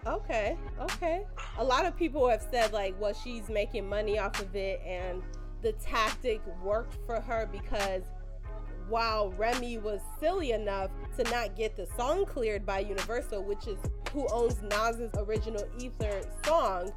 Okay, 0.06 0.56
okay. 0.80 1.25
A 1.58 1.64
lot 1.64 1.85
of 1.85 1.97
people 1.97 2.28
have 2.28 2.47
said 2.50 2.73
like, 2.73 2.99
well, 3.00 3.14
she's 3.14 3.49
making 3.49 3.88
money 3.88 4.18
off 4.18 4.40
of 4.40 4.54
it, 4.54 4.80
and 4.87 5.23
the 5.62 5.72
tactic 5.72 6.40
worked 6.62 6.96
for 7.06 7.20
her 7.20 7.48
because 7.50 8.02
while 8.88 9.30
Remy 9.32 9.78
was 9.78 10.00
silly 10.18 10.52
enough 10.52 10.90
to 11.16 11.24
not 11.24 11.56
get 11.56 11.76
the 11.76 11.86
song 11.96 12.24
cleared 12.24 12.64
by 12.64 12.80
Universal, 12.80 13.44
which 13.44 13.66
is 13.66 13.78
who 14.12 14.26
owns 14.32 14.62
Nas's 14.62 15.10
original 15.18 15.64
Ether 15.78 16.22
song, 16.44 16.92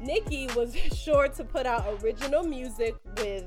Nicki 0.00 0.48
was 0.56 0.74
sure 0.94 1.28
to 1.28 1.44
put 1.44 1.66
out 1.66 2.02
original 2.02 2.42
music 2.42 2.96
with 3.18 3.44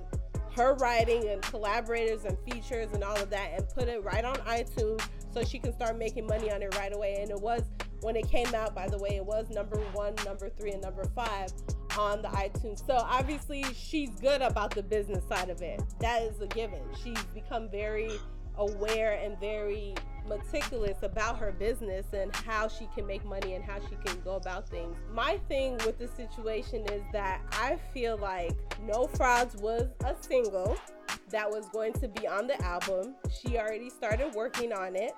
her 0.56 0.76
writing 0.76 1.30
and 1.30 1.42
collaborators 1.42 2.26
and 2.26 2.38
features 2.48 2.88
and 2.94 3.04
all 3.04 3.16
of 3.16 3.32
that 3.32 3.54
and 3.56 3.68
put 3.70 3.88
it 3.88 4.04
right 4.04 4.24
on 4.24 4.36
iTunes 4.36 5.02
so 5.34 5.44
she 5.44 5.58
can 5.58 5.74
start 5.74 5.98
making 5.98 6.28
money 6.28 6.52
on 6.52 6.62
it 6.62 6.76
right 6.78 6.96
away. 6.96 7.18
And 7.22 7.32
it 7.32 7.42
was 7.42 7.64
when 8.02 8.16
it 8.16 8.30
came 8.30 8.54
out, 8.54 8.76
by 8.76 8.88
the 8.88 8.98
way, 9.00 9.16
it 9.16 9.26
was 9.26 9.50
number 9.50 9.78
one, 9.94 10.14
number 10.26 10.50
three, 10.50 10.72
and 10.72 10.82
number 10.82 11.06
five 11.16 11.52
on 11.98 12.22
the 12.22 12.28
iTunes. 12.30 12.86
So 12.86 12.96
obviously 12.96 13.64
she's 13.74 14.12
good 14.22 14.42
about 14.42 14.74
the 14.74 14.84
business 14.84 15.24
side 15.28 15.50
of 15.50 15.62
it. 15.62 15.82
That 16.00 16.22
is 16.24 16.42
a 16.42 16.48
given. 16.48 16.82
She's 17.04 17.22
become 17.34 17.70
very 17.70 18.12
aware 18.58 19.14
and 19.14 19.40
very 19.40 19.96
meticulous 20.28 21.04
about 21.04 21.38
her 21.38 21.52
business 21.52 22.06
and 22.14 22.34
how 22.36 22.68
she 22.68 22.88
can 22.96 23.06
make 23.06 23.26
money 23.26 23.56
and 23.56 23.64
how 23.64 23.80
she 23.80 23.96
can 24.06 24.20
go 24.22 24.36
about 24.36 24.70
things. 24.70 24.96
My 25.12 25.38
thing 25.50 25.74
with 25.86 25.98
the 25.98 26.08
situation 26.08 26.86
is 26.92 27.02
that 27.12 27.42
I 27.52 27.78
feel 27.94 28.18
like 28.18 28.54
No 28.82 29.08
Frauds 29.08 29.56
was 29.58 29.88
a 30.06 30.16
single 30.22 30.78
that 31.30 31.50
was 31.50 31.68
going 31.70 31.94
to 31.94 32.08
be 32.08 32.28
on 32.28 32.48
the 32.48 32.62
album. 32.64 33.16
She 33.42 33.58
already 33.58 33.90
started 33.90 34.34
working 34.34 34.72
on 34.72 34.96
it 34.96 35.14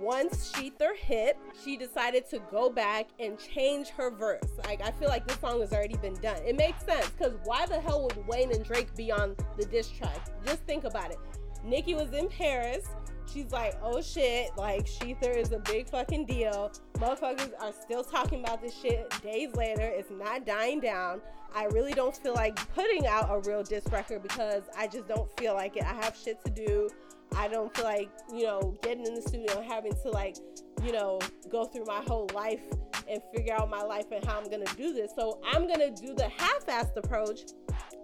once 0.00 0.50
Shether 0.52 0.96
hit, 0.96 1.36
she 1.62 1.76
decided 1.76 2.28
to 2.30 2.40
go 2.50 2.70
back 2.70 3.08
and 3.18 3.38
change 3.38 3.88
her 3.90 4.10
verse. 4.10 4.58
Like 4.64 4.82
I 4.82 4.90
feel 4.92 5.08
like 5.08 5.26
this 5.26 5.38
song 5.38 5.60
has 5.60 5.72
already 5.72 5.96
been 5.96 6.14
done. 6.14 6.42
It 6.44 6.56
makes 6.56 6.84
sense 6.84 7.10
because 7.10 7.34
why 7.44 7.66
the 7.66 7.80
hell 7.80 8.02
would 8.04 8.26
Wayne 8.26 8.50
and 8.52 8.64
Drake 8.64 8.94
be 8.96 9.12
on 9.12 9.36
the 9.58 9.66
diss 9.66 9.90
track? 9.90 10.28
Just 10.44 10.62
think 10.62 10.84
about 10.84 11.10
it. 11.10 11.18
Nicki 11.62 11.94
was 11.94 12.12
in 12.12 12.28
Paris. 12.28 12.86
She's 13.32 13.52
like, 13.52 13.74
oh 13.82 14.00
shit, 14.00 14.50
like 14.56 14.86
Shether 14.86 15.36
is 15.36 15.52
a 15.52 15.58
big 15.58 15.88
fucking 15.88 16.26
deal. 16.26 16.72
Motherfuckers 16.94 17.52
are 17.60 17.72
still 17.72 18.02
talking 18.02 18.40
about 18.40 18.62
this 18.62 18.74
shit 18.76 19.12
days 19.22 19.54
later. 19.54 19.82
It's 19.82 20.10
not 20.10 20.46
dying 20.46 20.80
down. 20.80 21.20
I 21.54 21.64
really 21.66 21.92
don't 21.92 22.16
feel 22.16 22.34
like 22.34 22.56
putting 22.74 23.06
out 23.06 23.28
a 23.30 23.38
real 23.40 23.62
diss 23.62 23.84
record 23.90 24.22
because 24.22 24.62
I 24.76 24.86
just 24.86 25.08
don't 25.08 25.30
feel 25.38 25.54
like 25.54 25.76
it. 25.76 25.84
I 25.84 25.94
have 25.94 26.16
shit 26.16 26.42
to 26.44 26.50
do. 26.50 26.88
I 27.36 27.48
don't 27.48 27.74
feel 27.76 27.84
like, 27.84 28.10
you 28.32 28.44
know, 28.44 28.76
getting 28.82 29.06
in 29.06 29.14
the 29.14 29.22
studio 29.22 29.58
and 29.58 29.64
having 29.70 29.92
to 30.02 30.10
like, 30.10 30.36
you 30.84 30.92
know, 30.92 31.18
go 31.50 31.64
through 31.64 31.84
my 31.84 32.02
whole 32.06 32.28
life 32.34 32.62
and 33.08 33.20
figure 33.34 33.54
out 33.54 33.68
my 33.70 33.82
life 33.82 34.06
and 34.12 34.24
how 34.24 34.38
I'm 34.38 34.50
gonna 34.50 34.64
do 34.76 34.92
this. 34.92 35.12
So 35.16 35.40
I'm 35.52 35.66
gonna 35.66 35.90
do 35.90 36.14
the 36.14 36.28
half-assed 36.28 36.96
approach. 36.96 37.40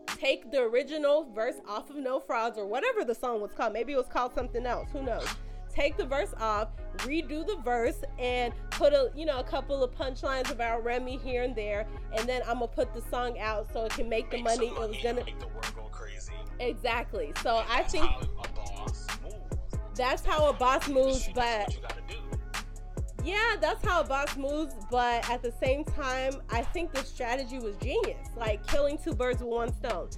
Take 0.07 0.51
the 0.51 0.63
original 0.63 1.31
verse 1.35 1.57
off 1.69 1.91
of 1.91 1.97
No 1.97 2.21
Frauds 2.21 2.59
or 2.59 2.67
whatever 2.67 3.05
the 3.05 3.15
song 3.15 3.41
was 3.41 3.53
called. 3.53 3.73
Maybe 3.73 3.93
it 3.93 3.97
was 3.97 4.09
called 4.09 4.35
something 4.35 4.65
else. 4.65 4.89
Who 4.93 5.03
knows? 5.03 5.29
Take 5.69 5.99
the 5.99 6.07
verse 6.07 6.33
off, 6.41 6.69
redo 6.99 7.47
the 7.47 7.57
verse, 7.63 7.99
and 8.19 8.55
put 8.71 8.95
a 8.95 9.11
you 9.15 9.27
know 9.27 9.41
a 9.41 9.45
couple 9.45 9.85
of 9.85 9.95
punchlines 9.95 10.51
about 10.51 10.83
Remy 10.83 11.19
here 11.19 11.43
and 11.43 11.55
there, 11.55 11.87
and 12.17 12.27
then 12.27 12.41
I'm 12.47 12.61
gonna 12.61 12.69
put 12.69 12.95
the 12.95 13.03
song 13.11 13.39
out 13.39 13.71
so 13.75 13.85
it 13.85 13.93
can 13.93 14.09
make 14.09 14.31
the 14.31 14.41
money. 14.41 14.69
It 14.69 14.79
was 14.79 14.97
gonna 15.03 15.23
make 15.23 15.39
the 15.39 15.49
world 15.49 15.73
go 15.77 15.83
crazy. 15.93 16.33
Exactly. 16.61 17.35
So 17.43 17.63
I 17.69 17.83
think 17.83 18.11
that's 19.97 20.25
how 20.25 20.49
a 20.49 20.53
boss 20.53 20.89
moves, 20.89 21.29
but 21.35 21.77
yeah, 23.25 23.57
that's 23.61 23.85
how 23.85 24.01
a 24.01 24.05
boss 24.05 24.37
moves. 24.37 24.75
But 24.91 25.29
at 25.31 25.43
the 25.43 25.53
same 25.53 25.85
time, 25.85 26.35
I 26.51 26.63
think 26.63 26.93
the 26.93 27.05
strategy 27.05 27.59
was 27.59 27.77
genius, 27.77 28.29
like 28.37 28.67
killing 28.67 28.99
two 28.99 29.15
birds 29.15 29.43
with 29.43 29.51
one 29.51 29.75
stone. 29.75 30.09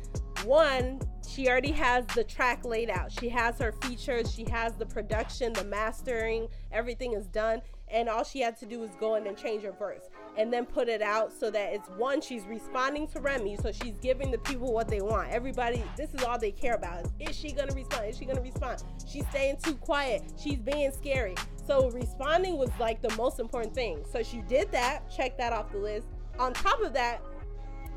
One, 0.45 1.01
she 1.27 1.49
already 1.49 1.73
has 1.73 2.07
the 2.15 2.25
track 2.25 2.65
laid 2.65 2.91
out. 2.91 3.11
She 3.13 3.29
has 3.29 3.59
her 3.59 3.73
features, 3.83 4.33
she 4.33 4.45
has 4.51 4.75
the 4.75 4.87
production, 4.87 5.53
the 5.53 5.65
mastering, 5.65 6.49
everything 6.73 7.15
is 7.15 7.27
done 7.27 7.63
and 7.91 8.09
all 8.09 8.25
she 8.25 8.41
had 8.41 8.57
to 8.59 8.67
do 8.67 8.81
was 8.81 8.91
go 9.01 9.15
in 9.15 9.27
and 9.27 9.37
change 9.37 9.63
her 9.63 9.73
verse 9.73 10.03
and 10.37 10.53
then 10.53 10.67
put 10.67 10.89
it 10.89 11.03
out 11.03 11.33
so 11.33 11.51
that 11.51 11.73
it's 11.73 11.89
one 11.97 12.21
she's 12.21 12.45
responding 12.45 13.07
to 13.09 13.21
Remy 13.21 13.57
so 13.61 13.73
she's 13.73 13.99
giving 13.99 14.31
the 14.31 14.39
people 14.39 14.73
what 14.73 14.89
they 14.89 15.01
want. 15.01 15.31
Everybody 15.31 15.83
this 15.97 16.15
is 16.15 16.23
all 16.23 16.39
they 16.39 16.51
care 16.51 16.75
about. 16.75 17.07
Is, 17.19 17.37
she 17.37 17.53
gonna 17.53 17.75
respond? 17.75 18.09
Is 18.09 18.19
she 18.19 18.25
gonna 18.25 18.41
respond? 18.41 18.83
She's 19.07 19.27
staying 19.31 19.59
too 19.63 19.75
quiet. 19.75 20.23
She's 20.37 20.59
being 20.59 20.93
scary. 20.93 21.35
So 21.67 21.91
responding 21.91 22.57
was 22.57 22.71
like 22.79 23.03
the 23.03 23.15
most 23.17 23.41
important 23.41 23.75
thing. 23.75 24.05
So 24.13 24.23
she 24.23 24.43
did 24.43 24.71
that. 24.73 25.11
Check 25.11 25.37
that 25.39 25.53
off 25.53 25.73
the 25.73 25.79
list. 25.79 26.07
On 26.39 26.53
top 26.53 26.81
of 26.83 26.93
that 26.95 27.23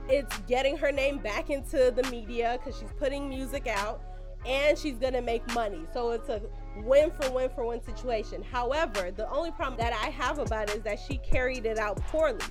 it's 0.10 0.38
getting 0.40 0.78
her 0.78 0.92
name 0.92 1.20
back 1.20 1.50
into 1.50 1.92
the 1.96 2.04
media 2.10 2.60
because 2.60 2.80
she's 2.80 2.92
putting 2.98 3.30
music 3.30 3.68
out 3.68 4.02
and 4.46 4.78
she's 4.78 4.96
gonna 4.96 5.22
make 5.22 5.46
money. 5.54 5.86
So 5.94 6.12
it's 6.12 6.30
a 6.30 6.42
win 6.78 7.12
for 7.12 7.32
win 7.32 7.50
for 7.50 7.66
win 7.66 7.82
situation. 7.84 8.44
However, 8.44 9.12
the 9.12 9.30
only 9.30 9.52
problem 9.52 9.80
that 9.80 9.94
I 9.94 10.10
have 10.10 10.40
about 10.40 10.70
it 10.70 10.78
is 10.78 10.84
that 10.84 11.00
she 11.00 11.18
carried 11.18 11.66
it 11.66 11.78
out 11.78 11.98
poorly. 12.08 12.44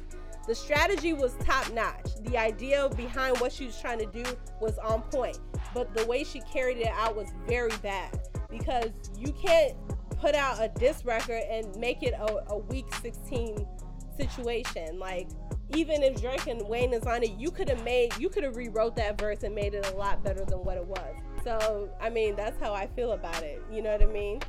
The 0.47 0.55
strategy 0.55 1.12
was 1.12 1.35
top 1.45 1.73
notch. 1.73 2.15
The 2.23 2.37
idea 2.37 2.89
behind 2.97 3.39
what 3.39 3.53
she 3.53 3.67
was 3.67 3.79
trying 3.81 3.99
to 3.99 4.07
do 4.07 4.25
was 4.61 4.79
on 4.79 5.03
point, 5.03 5.39
but 5.75 5.95
the 5.95 6.07
way 6.07 6.25
she 6.25 6.41
carried 6.41 6.79
it 6.79 6.89
out 6.89 7.15
was 7.15 7.29
very 7.47 7.73
bad 7.83 8.19
because 8.49 8.91
you 9.17 9.33
can't 9.33 9.77
put 10.19 10.35
out 10.35 10.62
a 10.62 10.69
disc 10.79 11.05
record 11.07 11.43
and 11.50 11.75
make 11.77 12.03
it 12.03 12.15
a, 12.15 12.53
a 12.53 12.59
weak 12.59 12.93
16 13.00 13.67
situation. 14.17 14.99
Like, 14.99 15.29
even 15.75 16.03
if 16.03 16.21
Drake 16.21 16.47
and 16.47 16.69
Wayne 16.69 16.93
is 16.93 17.05
on 17.05 17.23
it, 17.23 17.33
you 17.39 17.50
could 17.50 17.69
have 17.69 17.83
made, 17.85 18.17
you 18.19 18.29
could 18.29 18.45
have 18.45 18.57
rewrote 18.57 18.97
that 18.97 19.19
verse 19.19 19.43
and 19.45 19.55
made 19.55 19.75
it 19.75 19.87
a 19.87 19.97
lot 19.97 20.23
better 20.23 20.45
than 20.45 20.59
what 20.59 20.77
it 20.77 20.85
was. 20.85 21.17
So, 21.44 21.88
I 22.00 22.11
mean, 22.11 22.37
that's 22.37 22.59
how 22.61 22.75
I 22.75 22.87
feel 22.88 23.12
about 23.12 23.42
it. 23.42 23.62
You 23.73 23.82
know 23.82 23.92
what 23.92 24.02
I 24.02 24.06
mean? 24.06 24.40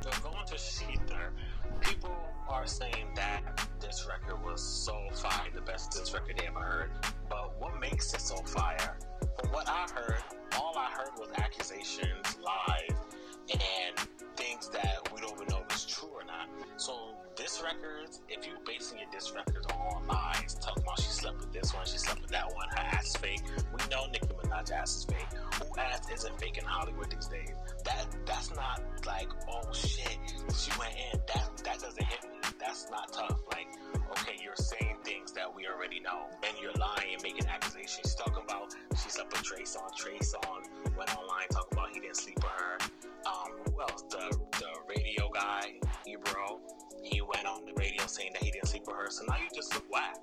So, 0.00 0.10
going 0.22 0.46
to 0.46 0.54
Shether, 0.54 1.30
people 1.80 2.14
are 2.48 2.66
saying 2.66 3.08
that 3.16 3.68
this 3.80 4.06
record 4.08 4.42
was 4.44 4.62
so 4.62 4.96
fire, 5.12 5.48
the 5.52 5.60
best 5.60 5.92
this 5.92 6.14
record 6.14 6.36
they 6.38 6.46
ever 6.46 6.60
heard. 6.60 6.90
But 7.28 7.60
what 7.60 7.80
makes 7.80 8.14
it 8.14 8.20
so 8.20 8.36
fire? 8.36 8.96
From 9.40 9.50
what 9.50 9.68
I 9.68 9.86
heard, 9.94 10.22
all 10.58 10.74
I 10.76 10.90
heard 10.90 11.10
was 11.18 11.28
accusations, 11.36 12.38
lies, 12.44 12.96
and 13.52 13.98
things 14.36 14.68
that 14.70 15.05
Records, 17.62 18.22
if 18.28 18.46
you 18.46 18.52
basing 18.66 18.98
your 18.98 19.08
diss 19.12 19.32
records 19.34 19.66
on 19.66 20.06
lies, 20.06 20.54
talking 20.60 20.82
about 20.82 20.98
she 21.00 21.10
slept 21.10 21.40
with 21.40 21.52
this 21.52 21.72
one, 21.74 21.86
she 21.86 21.98
slept 21.98 22.20
with 22.20 22.30
that 22.30 22.52
one, 22.54 22.68
her 22.70 22.78
ass 22.78 23.08
is 23.08 23.16
fake. 23.16 23.40
We 23.72 23.88
know 23.90 24.06
Nicki 24.12 24.26
Minaj's 24.26 24.70
ass 24.70 24.96
is 24.96 25.04
fake. 25.04 25.26
Who 25.54 25.80
ass 25.80 26.10
isn't 26.12 26.38
fake 26.40 26.58
in 26.58 26.64
Hollywood 26.64 27.10
these 27.10 27.28
days? 27.28 27.50
That 27.84 28.06
that's 28.26 28.54
not 28.54 28.82
like, 29.06 29.28
oh 29.50 29.72
shit, 29.72 30.18
she 30.54 30.70
went 30.78 30.94
in. 31.12 31.20
That 31.34 31.50
that 31.64 31.78
doesn't 31.80 32.02
hit 32.04 32.22
me. 32.24 32.36
That's 32.58 32.90
not 32.90 33.12
tough. 33.12 33.40
Like, 33.52 33.68
okay, 34.12 34.36
you're 34.42 34.56
saying 34.56 34.96
things 35.04 35.32
that 35.32 35.54
we 35.54 35.66
already 35.66 36.00
know, 36.00 36.26
and 36.46 36.56
you're 36.60 36.74
lying 36.74 37.14
and 37.14 37.22
making 37.22 37.46
accusations. 37.46 38.00
She's 38.02 38.14
talking 38.14 38.42
about 38.44 38.74
she 39.02 39.10
slept 39.10 39.32
with 39.32 39.42
Trey 39.42 39.62
Songz 39.62 39.94
Trey 39.96 40.18
Songz 40.18 40.66
went 40.96 41.14
online 41.16 41.48
talking 41.50 41.78
about 41.78 41.88
he 41.92 42.00
didn't 42.00 42.16
sleep 42.16 42.36
with 42.36 42.52
her. 42.52 42.78
Um, 43.26 43.52
who 43.66 43.80
else? 43.80 44.02
The 44.10 44.36
the 44.58 44.72
radio 44.88 45.30
guy, 45.32 45.74
Ebro. 46.06 46.60
He 47.06 47.20
went 47.22 47.46
on 47.46 47.64
the 47.64 47.72
radio 47.74 48.04
saying 48.06 48.32
that 48.32 48.42
he 48.42 48.50
didn't 48.50 48.66
sleep 48.66 48.82
with 48.86 48.96
her. 48.96 49.10
So 49.10 49.24
now 49.28 49.36
you 49.36 49.48
just 49.54 49.72
look 49.72 49.84
whack. 49.92 50.16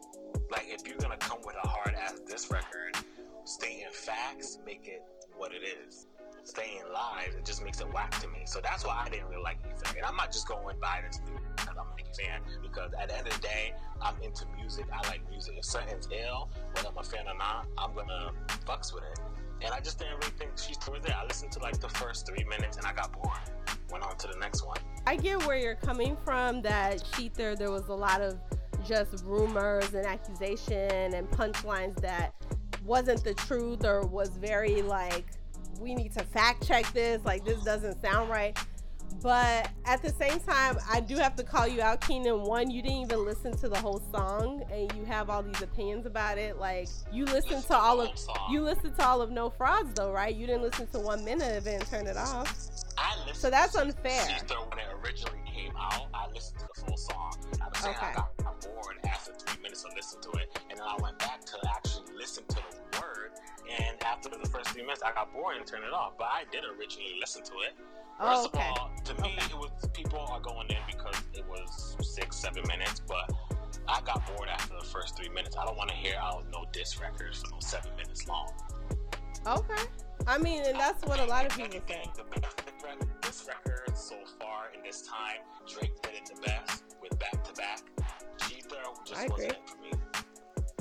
Like 0.52 0.66
if 0.68 0.86
you're 0.86 0.98
gonna 0.98 1.18
come 1.18 1.40
with 1.46 1.56
a 1.64 1.68
hard 1.68 1.96
ass 1.96 2.20
this 2.28 2.52
record, 2.52 2.98
stay 3.46 3.86
in 3.86 3.94
facts, 3.94 4.58
make 4.66 4.86
it 4.86 5.02
what 5.38 5.54
it 5.54 5.64
is. 5.64 6.08
Staying 6.44 6.84
live, 6.94 7.36
it 7.38 7.46
just 7.46 7.64
makes 7.64 7.80
it 7.80 7.88
whack 7.94 8.12
to 8.20 8.28
me. 8.28 8.42
So 8.46 8.60
that's 8.62 8.86
why 8.86 9.02
I 9.06 9.10
didn't 9.10 9.30
really 9.30 9.42
like 9.42 9.60
Ether. 9.66 9.96
And 9.96 10.06
I'm 10.06 10.18
not 10.18 10.34
just 10.34 10.46
going 10.46 10.76
by 10.82 11.02
this 11.08 11.22
because 11.56 11.78
I'm 11.80 11.88
a 11.88 12.16
fan. 12.16 12.42
Because 12.62 12.92
at 13.00 13.08
the 13.08 13.18
end 13.18 13.28
of 13.28 13.34
the 13.34 13.40
day, 13.40 13.74
I'm 14.02 14.16
into 14.22 14.46
music. 14.58 14.86
I 14.92 15.08
like 15.08 15.22
music. 15.30 15.56
If 15.58 15.64
something's 15.64 16.10
ill, 16.12 16.50
whether 16.74 16.90
I'm 16.90 16.98
a 16.98 17.04
fan 17.04 17.28
or 17.28 17.38
not, 17.38 17.68
I'm 17.78 17.96
gonna 17.96 18.32
fucks 18.68 18.94
with 18.94 19.04
it. 19.04 19.20
And 19.62 19.74
I 19.74 19.80
just 19.80 20.00
didn't 20.00 20.16
really 20.16 20.34
think 20.38 20.52
she's 20.58 20.78
was 20.78 21.02
there. 21.02 21.16
I 21.16 21.26
listened 21.26 21.52
to 21.54 21.60
like 21.60 21.80
the 21.80 21.90
first 21.90 22.28
three 22.28 22.44
minutes 22.44 22.78
and 22.78 22.86
I 22.86 22.94
got 22.94 23.14
bored. 23.14 23.38
Went 23.92 24.04
on 24.04 24.18
to 24.18 24.28
the 24.28 24.38
next 24.40 24.66
one. 24.66 24.78
I 25.06 25.16
get 25.16 25.46
where 25.46 25.58
you're 25.58 25.76
coming 25.76 26.18
from. 26.24 26.62
That 26.62 27.04
Shether, 27.04 27.58
there 27.58 27.72
was 27.72 27.88
a 27.88 27.94
lot 27.94 28.22
of 28.22 28.38
just 28.86 29.24
rumors 29.26 29.94
and 29.94 30.06
accusation 30.06 31.14
and 31.14 31.30
punchlines 31.32 31.96
that 32.02 32.34
wasn't 32.86 33.24
the 33.24 33.34
truth 33.34 33.86
or 33.86 34.06
was 34.06 34.30
very 34.30 34.82
like 34.82 35.26
we 35.80 35.96
need 35.96 36.12
to 36.12 36.24
fact 36.24 36.68
check 36.68 36.92
this 36.94 37.24
like 37.24 37.46
this 37.46 37.64
doesn't 37.64 38.02
sound 38.02 38.30
right 38.30 38.58
But 39.22 39.70
at 39.86 40.02
the 40.02 40.10
same 40.10 40.40
time, 40.40 40.78
I 40.92 41.00
do 41.00 41.16
have 41.18 41.36
to 41.38 41.44
call 41.44 41.68
you 41.68 41.82
out, 41.82 42.02
Keenan. 42.02 42.42
One, 42.42 42.70
you 42.70 42.82
didn't 42.82 42.98
even 42.98 43.26
listen 43.26 43.56
to 43.58 43.70
the 43.70 43.78
whole 43.78 44.02
song, 44.12 44.64
and 44.72 44.92
you 44.98 45.06
have 45.06 45.30
all 45.30 45.44
these 45.44 45.62
opinions 45.62 46.06
about 46.06 46.38
it. 46.38 46.58
Like 46.58 46.90
you 47.12 47.26
listened 47.26 47.64
to 47.66 47.78
all 47.78 48.02
of 48.02 48.10
you 48.50 48.62
listened 48.62 48.98
to 48.98 49.06
all 49.06 49.22
of 49.22 49.32
No 49.32 49.50
Frauds, 49.50 49.94
though, 49.94 50.12
right? 50.12 50.36
You 50.36 50.48
didn't 50.48 50.64
listen 50.64 50.88
to 50.88 51.00
one 51.00 51.24
minute 51.24 51.58
of 51.58 51.68
it 51.68 51.76
and 51.76 51.86
turn 51.88 52.08
it 52.08 52.18
off. 52.18 52.68
Listened 53.20 53.38
so 53.38 53.50
that's 53.50 53.76
unfair. 53.76 54.26
when 54.70 54.80
it 54.80 54.88
originally 55.04 55.40
came 55.46 55.74
out, 55.78 56.08
I 56.14 56.28
listened 56.34 56.60
to 56.60 56.68
the 56.74 56.82
full 56.82 56.98
song. 56.98 57.34
I 57.62 57.70
was 57.70 57.78
saying 57.80 57.96
okay. 57.96 58.08
I 58.08 58.14
got 58.14 58.62
bored 58.62 58.98
after 59.06 59.34
three 59.34 59.62
minutes 59.62 59.84
of 59.84 59.92
listening 59.96 60.24
to 60.24 60.40
it, 60.40 60.60
and 60.70 60.80
then 60.80 60.86
I 60.88 60.98
went 61.02 61.20
back 61.20 61.44
to 61.46 61.58
actually 61.76 62.16
listen 62.18 62.44
to 62.50 62.56
the 62.56 63.02
word. 63.02 63.32
And 63.80 64.02
after 64.04 64.30
the 64.30 64.50
first 64.50 64.70
three 64.70 64.82
minutes, 64.82 65.02
I 65.04 65.14
got 65.14 65.34
bored 65.34 65.58
and 65.58 65.66
turned 65.66 65.84
it 65.84 65.94
off. 65.94 66.14
But 66.18 66.28
I 66.32 66.44
did 66.52 66.64
originally 66.64 67.16
listen 67.20 67.44
to 67.44 67.54
it. 67.62 67.74
First 68.20 68.22
oh, 68.22 68.46
okay. 68.46 68.70
of 68.70 68.78
all, 68.78 68.92
to 69.06 69.14
me, 69.22 69.36
okay. 69.38 69.46
it 69.50 69.58
was 69.58 69.72
people 69.94 70.20
are 70.20 70.40
going 70.40 70.68
in 70.70 70.78
because 70.88 71.16
it 71.34 71.46
was 71.50 71.98
six, 72.02 72.38
seven 72.38 72.64
minutes, 72.68 73.02
but 73.08 73.32
I 73.88 74.02
got 74.02 74.26
bored 74.28 74.50
after 74.50 74.76
the 74.80 74.86
first 74.86 75.18
three 75.18 75.30
minutes. 75.30 75.58
I 75.58 75.66
don't 75.66 75.78
want 75.78 75.90
to 75.90 75.96
hear 75.96 76.16
out 76.22 76.46
no 76.52 76.66
diss 76.72 77.00
records 77.02 77.42
for 77.42 77.52
those 77.52 77.68
seven 77.68 77.92
minutes 77.96 78.28
long. 78.28 78.52
Okay. 79.46 79.84
I 80.28 80.38
mean, 80.38 80.64
and 80.66 80.80
that's 80.80 81.06
what 81.06 81.20
a 81.20 81.26
lot 81.26 81.46
of 81.46 81.56
people 81.56 81.80
say. 81.88 82.04
The 82.16 83.06
best 83.22 83.48
record 83.48 83.98
so 83.98 84.16
far 84.40 84.70
in 84.76 84.84
this 84.84 85.08
time, 85.08 85.42
Drake 85.68 86.02
did 86.02 86.14
it 86.16 86.30
the 86.34 86.42
best 86.42 86.84
with 87.02 87.18
back 87.20 87.44
to 87.44 87.54
back. 87.54 87.82
Just 89.06 89.20
I 89.20 89.28
wasn't 89.28 89.52
agree. 89.52 89.60
for 89.66 89.82
me. 89.82 89.92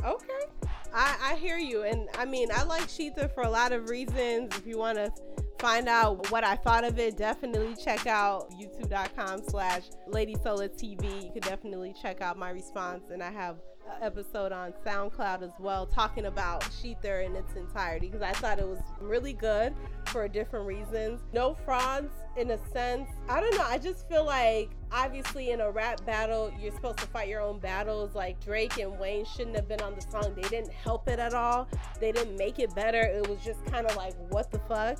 Okay. 0.04 0.72
I, 0.94 1.16
I 1.22 1.34
hear 1.36 1.58
you. 1.58 1.82
And 1.82 2.08
I 2.16 2.24
mean, 2.24 2.48
I 2.54 2.62
like 2.64 2.82
Shether 2.82 3.32
for 3.34 3.42
a 3.42 3.50
lot 3.50 3.72
of 3.72 3.88
reasons. 3.88 4.56
If 4.56 4.66
you 4.66 4.78
want 4.78 4.98
to 4.98 5.10
find 5.58 5.88
out 5.88 6.30
what 6.30 6.44
I 6.44 6.56
thought 6.56 6.84
of 6.84 6.98
it, 6.98 7.16
definitely 7.16 7.74
check 7.82 8.06
out 8.06 8.50
youtube.com 8.52 9.42
slash 9.48 9.82
Lady 10.06 10.36
Sola 10.42 10.68
TV. 10.68 11.24
You 11.24 11.30
could 11.32 11.42
definitely 11.42 11.94
check 12.00 12.20
out 12.20 12.38
my 12.38 12.50
response. 12.50 13.10
And 13.10 13.22
I 13.22 13.30
have 13.30 13.58
episode 14.00 14.52
on 14.52 14.72
SoundCloud 14.84 15.42
as 15.42 15.52
well 15.58 15.86
talking 15.86 16.26
about 16.26 16.62
Shether 16.62 17.24
in 17.24 17.36
its 17.36 17.54
entirety 17.54 18.08
because 18.08 18.22
I 18.22 18.32
thought 18.32 18.58
it 18.58 18.66
was 18.66 18.80
really 19.00 19.32
good 19.32 19.74
for 20.06 20.26
different 20.28 20.66
reasons. 20.66 21.20
No 21.32 21.54
frauds 21.64 22.12
in 22.36 22.50
a 22.50 22.58
sense. 22.72 23.08
I 23.28 23.40
don't 23.40 23.54
know. 23.54 23.64
I 23.64 23.78
just 23.78 24.08
feel 24.08 24.24
like 24.24 24.70
obviously 24.90 25.50
in 25.50 25.60
a 25.60 25.70
rap 25.70 26.04
battle, 26.04 26.52
you're 26.60 26.72
supposed 26.72 26.98
to 26.98 27.06
fight 27.06 27.28
your 27.28 27.40
own 27.40 27.58
battles. 27.58 28.14
Like 28.14 28.42
Drake 28.44 28.78
and 28.78 28.98
Wayne 28.98 29.24
shouldn't 29.24 29.56
have 29.56 29.68
been 29.68 29.80
on 29.80 29.94
the 29.94 30.02
song. 30.02 30.34
They 30.34 30.48
didn't 30.48 30.72
help 30.72 31.08
it 31.08 31.18
at 31.18 31.34
all. 31.34 31.68
They 32.00 32.12
didn't 32.12 32.36
make 32.36 32.58
it 32.58 32.74
better. 32.74 33.00
It 33.00 33.28
was 33.28 33.38
just 33.44 33.64
kind 33.66 33.86
of 33.86 33.96
like, 33.96 34.14
what 34.30 34.50
the 34.50 34.58
fuck? 34.60 34.98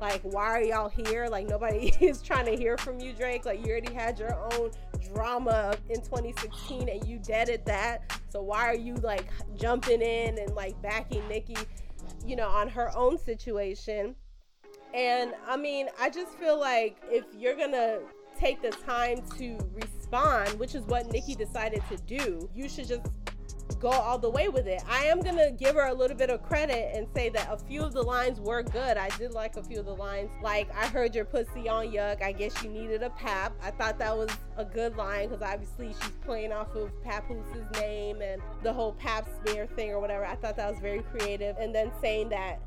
Like, 0.00 0.22
why 0.22 0.46
are 0.46 0.62
y'all 0.62 0.88
here? 0.88 1.28
Like, 1.28 1.46
nobody 1.46 1.92
is 2.00 2.22
trying 2.22 2.46
to 2.46 2.56
hear 2.56 2.78
from 2.78 3.00
you, 3.00 3.12
Drake. 3.12 3.44
Like, 3.44 3.64
you 3.64 3.70
already 3.70 3.92
had 3.92 4.18
your 4.18 4.34
own 4.54 4.70
drama 5.12 5.76
in 5.90 6.00
2016 6.00 6.88
and 6.88 7.06
you 7.06 7.18
deaded 7.18 7.64
that. 7.66 8.19
So, 8.30 8.42
why 8.42 8.66
are 8.66 8.76
you 8.76 8.94
like 8.94 9.26
jumping 9.56 10.00
in 10.00 10.38
and 10.38 10.54
like 10.54 10.80
backing 10.82 11.26
Nikki, 11.28 11.56
you 12.24 12.36
know, 12.36 12.48
on 12.48 12.68
her 12.68 12.96
own 12.96 13.18
situation? 13.18 14.14
And 14.94 15.34
I 15.46 15.56
mean, 15.56 15.88
I 16.00 16.10
just 16.10 16.32
feel 16.34 16.58
like 16.58 16.96
if 17.10 17.24
you're 17.36 17.56
gonna 17.56 17.98
take 18.38 18.62
the 18.62 18.70
time 18.70 19.22
to 19.36 19.58
respond, 19.74 20.58
which 20.58 20.74
is 20.74 20.82
what 20.84 21.12
Nikki 21.12 21.34
decided 21.34 21.82
to 21.90 21.96
do, 21.98 22.48
you 22.54 22.68
should 22.68 22.88
just 22.88 23.02
go 23.76 23.90
all 23.90 24.18
the 24.18 24.30
way 24.30 24.48
with 24.48 24.66
it. 24.66 24.82
I 24.88 25.04
am 25.04 25.20
gonna 25.20 25.50
give 25.50 25.74
her 25.74 25.86
a 25.86 25.94
little 25.94 26.16
bit 26.16 26.30
of 26.30 26.42
credit 26.42 26.94
and 26.94 27.06
say 27.14 27.28
that 27.30 27.48
a 27.50 27.56
few 27.56 27.82
of 27.82 27.92
the 27.92 28.02
lines 28.02 28.40
were 28.40 28.62
good. 28.62 28.96
I 28.96 29.08
did 29.16 29.32
like 29.32 29.56
a 29.56 29.62
few 29.62 29.80
of 29.80 29.86
the 29.86 29.94
lines. 29.94 30.30
Like, 30.42 30.70
I 30.74 30.86
heard 30.86 31.14
your 31.14 31.24
pussy 31.24 31.68
on 31.68 31.86
yuck. 31.88 32.22
I 32.22 32.32
guess 32.32 32.62
you 32.62 32.70
needed 32.70 33.02
a 33.02 33.10
pap. 33.10 33.52
I 33.62 33.70
thought 33.70 33.98
that 33.98 34.16
was 34.16 34.30
a 34.56 34.64
good 34.64 34.96
line 34.96 35.28
because 35.28 35.42
obviously 35.42 35.88
she's 35.88 36.12
playing 36.24 36.52
off 36.52 36.74
of 36.74 36.90
Papoose' 37.02 37.64
name 37.80 38.22
and 38.22 38.42
the 38.62 38.72
whole 38.72 38.92
pap 38.92 39.28
smear 39.42 39.66
thing 39.66 39.90
or 39.90 40.00
whatever. 40.00 40.24
I 40.24 40.36
thought 40.36 40.56
that 40.56 40.70
was 40.70 40.80
very 40.80 41.02
creative. 41.02 41.56
And 41.58 41.74
then 41.74 41.90
saying 42.00 42.28
that 42.30 42.60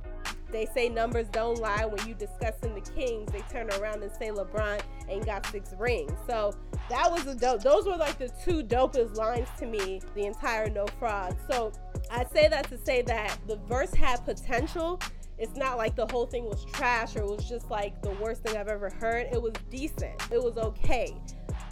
they 0.53 0.67
say 0.67 0.87
numbers 0.87 1.27
don't 1.29 1.59
lie. 1.59 1.83
When 1.83 2.07
you 2.07 2.13
discussing 2.13 2.75
the 2.75 2.81
Kings, 2.81 3.31
they 3.31 3.41
turn 3.51 3.69
around 3.71 4.03
and 4.03 4.11
say 4.11 4.29
LeBron 4.29 4.81
ain't 5.09 5.25
got 5.25 5.45
six 5.47 5.73
rings. 5.77 6.13
So 6.27 6.55
that 6.89 7.11
was 7.11 7.25
a 7.25 7.35
dope. 7.35 7.63
Those 7.63 7.85
were 7.85 7.97
like 7.97 8.17
the 8.19 8.31
two 8.45 8.63
dopest 8.63 9.17
lines 9.17 9.47
to 9.59 9.65
me 9.65 9.99
the 10.15 10.25
entire 10.25 10.69
No 10.69 10.85
Fraud. 10.99 11.35
So 11.49 11.71
I 12.11 12.25
say 12.33 12.47
that 12.47 12.69
to 12.69 12.77
say 12.77 13.01
that 13.01 13.37
the 13.47 13.57
verse 13.67 13.93
had 13.93 14.23
potential. 14.23 15.01
It's 15.39 15.57
not 15.57 15.77
like 15.77 15.95
the 15.95 16.05
whole 16.05 16.27
thing 16.27 16.45
was 16.45 16.63
trash 16.65 17.15
or 17.15 17.23
it 17.23 17.29
was 17.29 17.49
just 17.49 17.69
like 17.71 18.01
the 18.03 18.11
worst 18.11 18.43
thing 18.43 18.55
I've 18.55 18.67
ever 18.67 18.91
heard. 18.91 19.27
It 19.31 19.41
was 19.41 19.53
decent. 19.71 20.13
It 20.31 20.41
was 20.41 20.57
okay. 20.57 21.15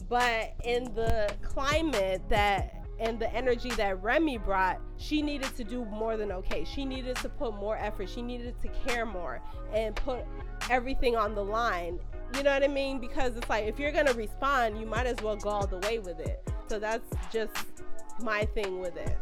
But 0.09 0.55
in 0.65 0.85
the 0.95 1.33
climate 1.41 2.21
that 2.29 2.80
and 3.01 3.19
the 3.19 3.33
energy 3.33 3.71
that 3.71 4.01
Remy 4.03 4.37
brought, 4.37 4.79
she 4.97 5.23
needed 5.23 5.55
to 5.57 5.63
do 5.63 5.83
more 5.85 6.17
than 6.17 6.31
okay. 6.31 6.63
She 6.63 6.85
needed 6.85 7.15
to 7.17 7.29
put 7.29 7.55
more 7.55 7.75
effort. 7.75 8.07
She 8.07 8.21
needed 8.21 8.53
to 8.61 8.67
care 8.87 9.07
more 9.07 9.41
and 9.73 9.95
put 9.95 10.23
everything 10.69 11.15
on 11.15 11.33
the 11.33 11.43
line. 11.43 11.99
You 12.37 12.43
know 12.43 12.53
what 12.53 12.63
I 12.63 12.67
mean? 12.67 12.99
Because 12.99 13.35
it's 13.35 13.49
like 13.49 13.65
if 13.65 13.79
you're 13.79 13.91
gonna 13.91 14.13
respond, 14.13 14.79
you 14.79 14.85
might 14.85 15.07
as 15.07 15.17
well 15.23 15.35
go 15.35 15.49
all 15.49 15.67
the 15.67 15.79
way 15.79 15.97
with 15.97 16.19
it. 16.19 16.47
So 16.67 16.77
that's 16.77 17.09
just 17.33 17.51
my 18.21 18.45
thing 18.53 18.79
with 18.79 18.95
it. 18.95 19.17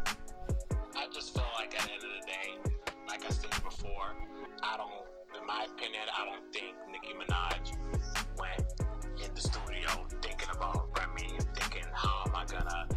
I 0.95 1.07
just 1.13 1.33
feel 1.33 1.45
like 1.57 1.73
at 1.73 1.85
the 1.85 1.93
end 1.93 2.03
of 2.03 2.09
the 2.19 2.27
day, 2.27 2.71
like 3.07 3.25
I 3.25 3.29
said 3.29 3.51
before, 3.63 4.13
I 4.61 4.75
don't, 4.75 5.39
in 5.41 5.47
my 5.47 5.65
opinion, 5.73 6.03
I 6.15 6.25
don't 6.25 6.53
think 6.53 6.75
Nicki 6.91 7.13
Minaj 7.13 7.77
went 8.37 8.73
in 9.23 9.33
the 9.33 9.41
studio 9.41 10.05
thinking 10.21 10.49
about 10.53 10.89
Remy 10.99 11.33
and 11.37 11.47
thinking, 11.55 11.85
how 11.93 12.25
am 12.27 12.35
I 12.35 12.45
gonna 12.45 12.87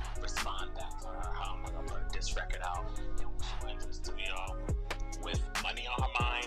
this 2.23 2.37
record 2.37 2.63
out? 2.65 2.87
She 3.19 3.67
went 3.67 3.81
to 3.81 3.89
the 3.89 3.95
studio 3.95 4.37
with 5.25 5.41
money 5.61 5.83
on 5.91 6.03
her 6.05 6.13
mind, 6.21 6.47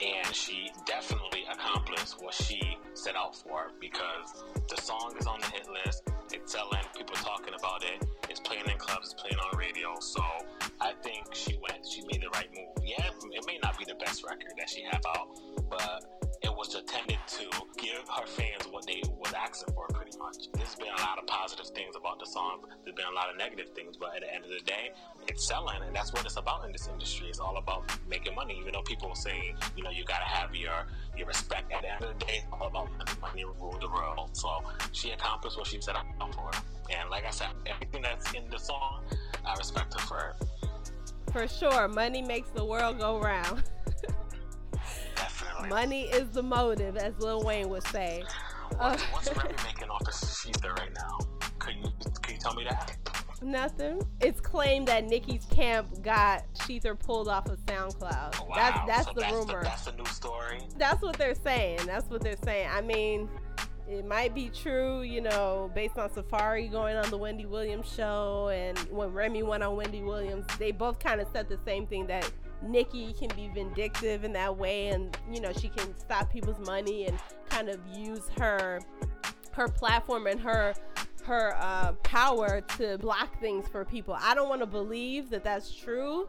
and 0.00 0.34
she 0.34 0.70
definitely 0.86 1.42
accomplished 1.50 2.22
what 2.22 2.34
she 2.34 2.78
set 2.94 3.16
out 3.16 3.34
for 3.34 3.72
because 3.80 4.44
the 4.68 4.80
song 4.80 5.14
is 5.18 5.26
on 5.26 5.40
the 5.40 5.46
hit 5.46 5.66
list. 5.84 6.04
It's 6.32 6.52
selling. 6.52 6.84
People 6.96 7.16
talking 7.16 7.54
about 7.58 7.82
it. 7.82 8.06
It's 8.30 8.38
playing 8.38 8.68
in 8.70 8.78
clubs. 8.78 9.12
It's 9.12 9.20
playing 9.20 9.38
on 9.38 9.58
radio. 9.58 9.98
So 9.98 10.22
I 10.80 10.92
think 11.02 11.34
she 11.34 11.58
went. 11.68 11.84
She 11.84 12.02
made 12.02 12.22
the 12.22 12.30
right 12.34 12.48
move. 12.54 12.86
Yeah, 12.86 13.10
it 13.32 13.44
may 13.46 13.58
not 13.60 13.76
be 13.76 13.84
the 13.84 13.96
best 13.96 14.22
record 14.24 14.52
that 14.56 14.70
she 14.70 14.82
have 14.82 15.02
out, 15.16 15.40
but 15.68 16.04
it 16.42 16.50
was 16.50 16.76
intended 16.76 17.18
to 17.26 17.44
give 17.76 18.06
her 18.06 18.26
fans 18.26 18.68
what 18.70 18.86
they 18.86 19.02
was 19.18 19.32
asking 19.32 19.74
for, 19.74 19.88
much. 20.28 20.48
There's 20.52 20.74
been 20.74 20.88
a 20.88 21.00
lot 21.00 21.18
of 21.18 21.26
positive 21.26 21.66
things 21.68 21.96
about 21.96 22.18
the 22.18 22.26
song. 22.26 22.64
There's 22.84 22.94
been 22.94 23.06
a 23.06 23.14
lot 23.14 23.30
of 23.30 23.36
negative 23.36 23.70
things, 23.74 23.96
but 23.96 24.14
at 24.16 24.22
the 24.22 24.34
end 24.34 24.44
of 24.44 24.50
the 24.50 24.60
day, 24.64 24.90
it's 25.26 25.46
selling, 25.46 25.82
and 25.82 25.94
that's 25.94 26.12
what 26.12 26.24
it's 26.24 26.36
about 26.36 26.64
in 26.64 26.72
this 26.72 26.88
industry. 26.88 27.28
It's 27.28 27.40
all 27.40 27.56
about 27.56 27.84
making 28.08 28.34
money. 28.34 28.58
Even 28.60 28.72
though 28.72 28.82
people 28.82 29.14
say, 29.14 29.54
you 29.76 29.82
know, 29.82 29.90
you 29.90 30.04
gotta 30.04 30.24
have 30.24 30.54
your 30.54 30.86
your 31.16 31.26
respect. 31.26 31.72
At 31.72 31.82
the 31.82 31.92
end 31.92 32.04
of 32.04 32.18
the 32.18 32.24
day, 32.24 32.42
it's 32.42 32.46
all 32.52 32.66
about 32.66 32.90
money. 32.98 33.12
Money 33.20 33.44
rule 33.44 33.78
the 33.80 33.88
world. 33.88 34.30
So 34.32 34.62
she 34.92 35.10
accomplished 35.10 35.56
what 35.56 35.66
she 35.66 35.80
set 35.80 35.96
out 35.96 36.04
for. 36.34 36.50
And 36.90 37.10
like 37.10 37.24
I 37.26 37.30
said, 37.30 37.48
everything 37.66 38.02
that's 38.02 38.32
in 38.34 38.48
the 38.50 38.58
song, 38.58 39.04
I 39.44 39.54
respect 39.56 39.94
her 39.94 40.06
for 40.06 40.34
it. 40.40 40.48
For 41.32 41.46
sure, 41.46 41.88
money 41.88 42.22
makes 42.22 42.50
the 42.50 42.64
world 42.64 42.98
go 42.98 43.20
round. 43.20 43.64
Definitely. 45.16 45.68
Money 45.68 46.02
is 46.04 46.28
the 46.30 46.42
motive, 46.42 46.96
as 46.96 47.18
Lil 47.18 47.42
Wayne 47.42 47.68
would 47.68 47.86
say. 47.88 48.24
What's, 48.76 49.02
uh, 49.02 49.06
what's 49.12 49.28
Remy 49.98 49.98
making 49.98 49.98
off 49.98 50.04
this 50.04 50.46
ether 50.46 50.74
right 50.74 50.94
now? 50.94 51.18
Can 51.58 51.78
you, 51.78 51.90
can 52.22 52.34
you 52.34 52.40
tell 52.40 52.54
me 52.54 52.64
that? 52.64 52.96
Nothing. 53.40 54.02
It's 54.20 54.40
claimed 54.40 54.88
that 54.88 55.04
Nicki's 55.04 55.44
camp 55.46 56.02
got 56.02 56.42
Shether 56.54 56.98
pulled 56.98 57.28
off 57.28 57.48
of 57.48 57.58
SoundCloud. 57.66 58.40
Oh, 58.40 58.46
wow. 58.48 58.84
That's 58.86 58.86
that's 58.86 59.06
so 59.06 59.12
the 59.12 59.20
that's 59.20 59.32
rumor. 59.32 59.58
The, 59.60 59.64
that's 59.64 59.86
a 59.86 59.92
new 59.92 60.06
story. 60.06 60.60
That's 60.76 61.02
what 61.02 61.16
they're 61.16 61.36
saying. 61.36 61.80
That's 61.86 62.10
what 62.10 62.20
they're 62.20 62.36
saying. 62.44 62.68
I 62.72 62.80
mean, 62.80 63.28
it 63.88 64.04
might 64.06 64.34
be 64.34 64.50
true, 64.50 65.02
you 65.02 65.20
know, 65.20 65.70
based 65.74 65.98
on 65.98 66.10
Safaree 66.10 66.70
going 66.70 66.96
on 66.96 67.08
the 67.10 67.16
Wendy 67.16 67.46
Williams 67.46 67.90
show 67.90 68.50
and 68.52 68.78
when 68.90 69.12
Remy 69.12 69.44
went 69.44 69.62
on 69.62 69.76
Wendy 69.76 70.02
Williams, 70.02 70.46
they 70.58 70.72
both 70.72 70.98
kind 70.98 71.20
of 71.20 71.28
said 71.32 71.48
the 71.48 71.58
same 71.64 71.86
thing 71.86 72.06
that 72.08 72.30
Nicki 72.60 73.14
can 73.14 73.30
be 73.36 73.48
vindictive 73.54 74.24
in 74.24 74.32
that 74.32 74.56
way 74.56 74.88
and 74.88 75.16
you 75.32 75.40
know 75.40 75.52
she 75.52 75.68
can 75.68 75.96
stop 75.96 76.30
people's 76.30 76.58
money 76.66 77.06
and 77.06 77.18
kind 77.48 77.68
of 77.68 77.78
use 77.94 78.28
her 78.38 78.80
her 79.58 79.68
platform 79.68 80.26
and 80.26 80.40
her 80.40 80.74
her 81.24 81.54
uh, 81.58 81.92
power 82.04 82.62
to 82.78 82.96
block 82.96 83.38
things 83.38 83.68
for 83.68 83.84
people. 83.84 84.16
I 84.18 84.34
don't 84.34 84.48
want 84.48 84.62
to 84.62 84.66
believe 84.66 85.28
that 85.28 85.44
that's 85.44 85.74
true, 85.74 86.26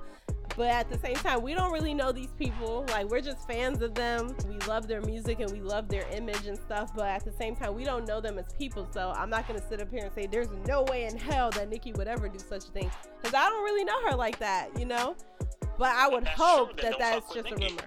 but 0.57 0.67
at 0.67 0.89
the 0.89 0.99
same 0.99 1.15
time, 1.15 1.41
we 1.41 1.53
don't 1.53 1.71
really 1.71 1.93
know 1.93 2.11
these 2.11 2.33
people. 2.37 2.85
Like 2.89 3.07
we're 3.07 3.21
just 3.21 3.47
fans 3.47 3.81
of 3.81 3.93
them. 3.93 4.35
We 4.45 4.57
love 4.67 4.89
their 4.89 4.99
music 5.01 5.39
and 5.39 5.49
we 5.51 5.61
love 5.61 5.87
their 5.87 6.05
image 6.11 6.47
and 6.47 6.57
stuff, 6.57 6.91
but 6.93 7.05
at 7.05 7.23
the 7.23 7.31
same 7.31 7.55
time, 7.55 7.75
we 7.75 7.85
don't 7.85 8.05
know 8.05 8.19
them 8.19 8.37
as 8.37 8.51
people. 8.57 8.85
So 8.91 9.13
I'm 9.15 9.29
not 9.29 9.47
gonna 9.47 9.65
sit 9.65 9.79
up 9.79 9.89
here 9.89 10.03
and 10.03 10.13
say 10.13 10.27
there's 10.27 10.49
no 10.67 10.83
way 10.83 11.05
in 11.05 11.17
hell 11.17 11.49
that 11.51 11.69
Nicki 11.69 11.93
would 11.93 12.09
ever 12.09 12.27
do 12.27 12.39
such 12.39 12.65
a 12.65 12.71
thing 12.71 12.91
because 13.21 13.33
I 13.33 13.47
don't 13.47 13.63
really 13.63 13.85
know 13.85 14.01
her 14.09 14.17
like 14.17 14.37
that, 14.39 14.77
you 14.77 14.85
know. 14.85 15.15
But 15.77 15.95
I 15.95 16.09
would 16.09 16.27
hope 16.27 16.81
that 16.81 16.95
that's 16.99 17.33
just 17.33 17.51
a 17.51 17.55
rumor. 17.55 17.83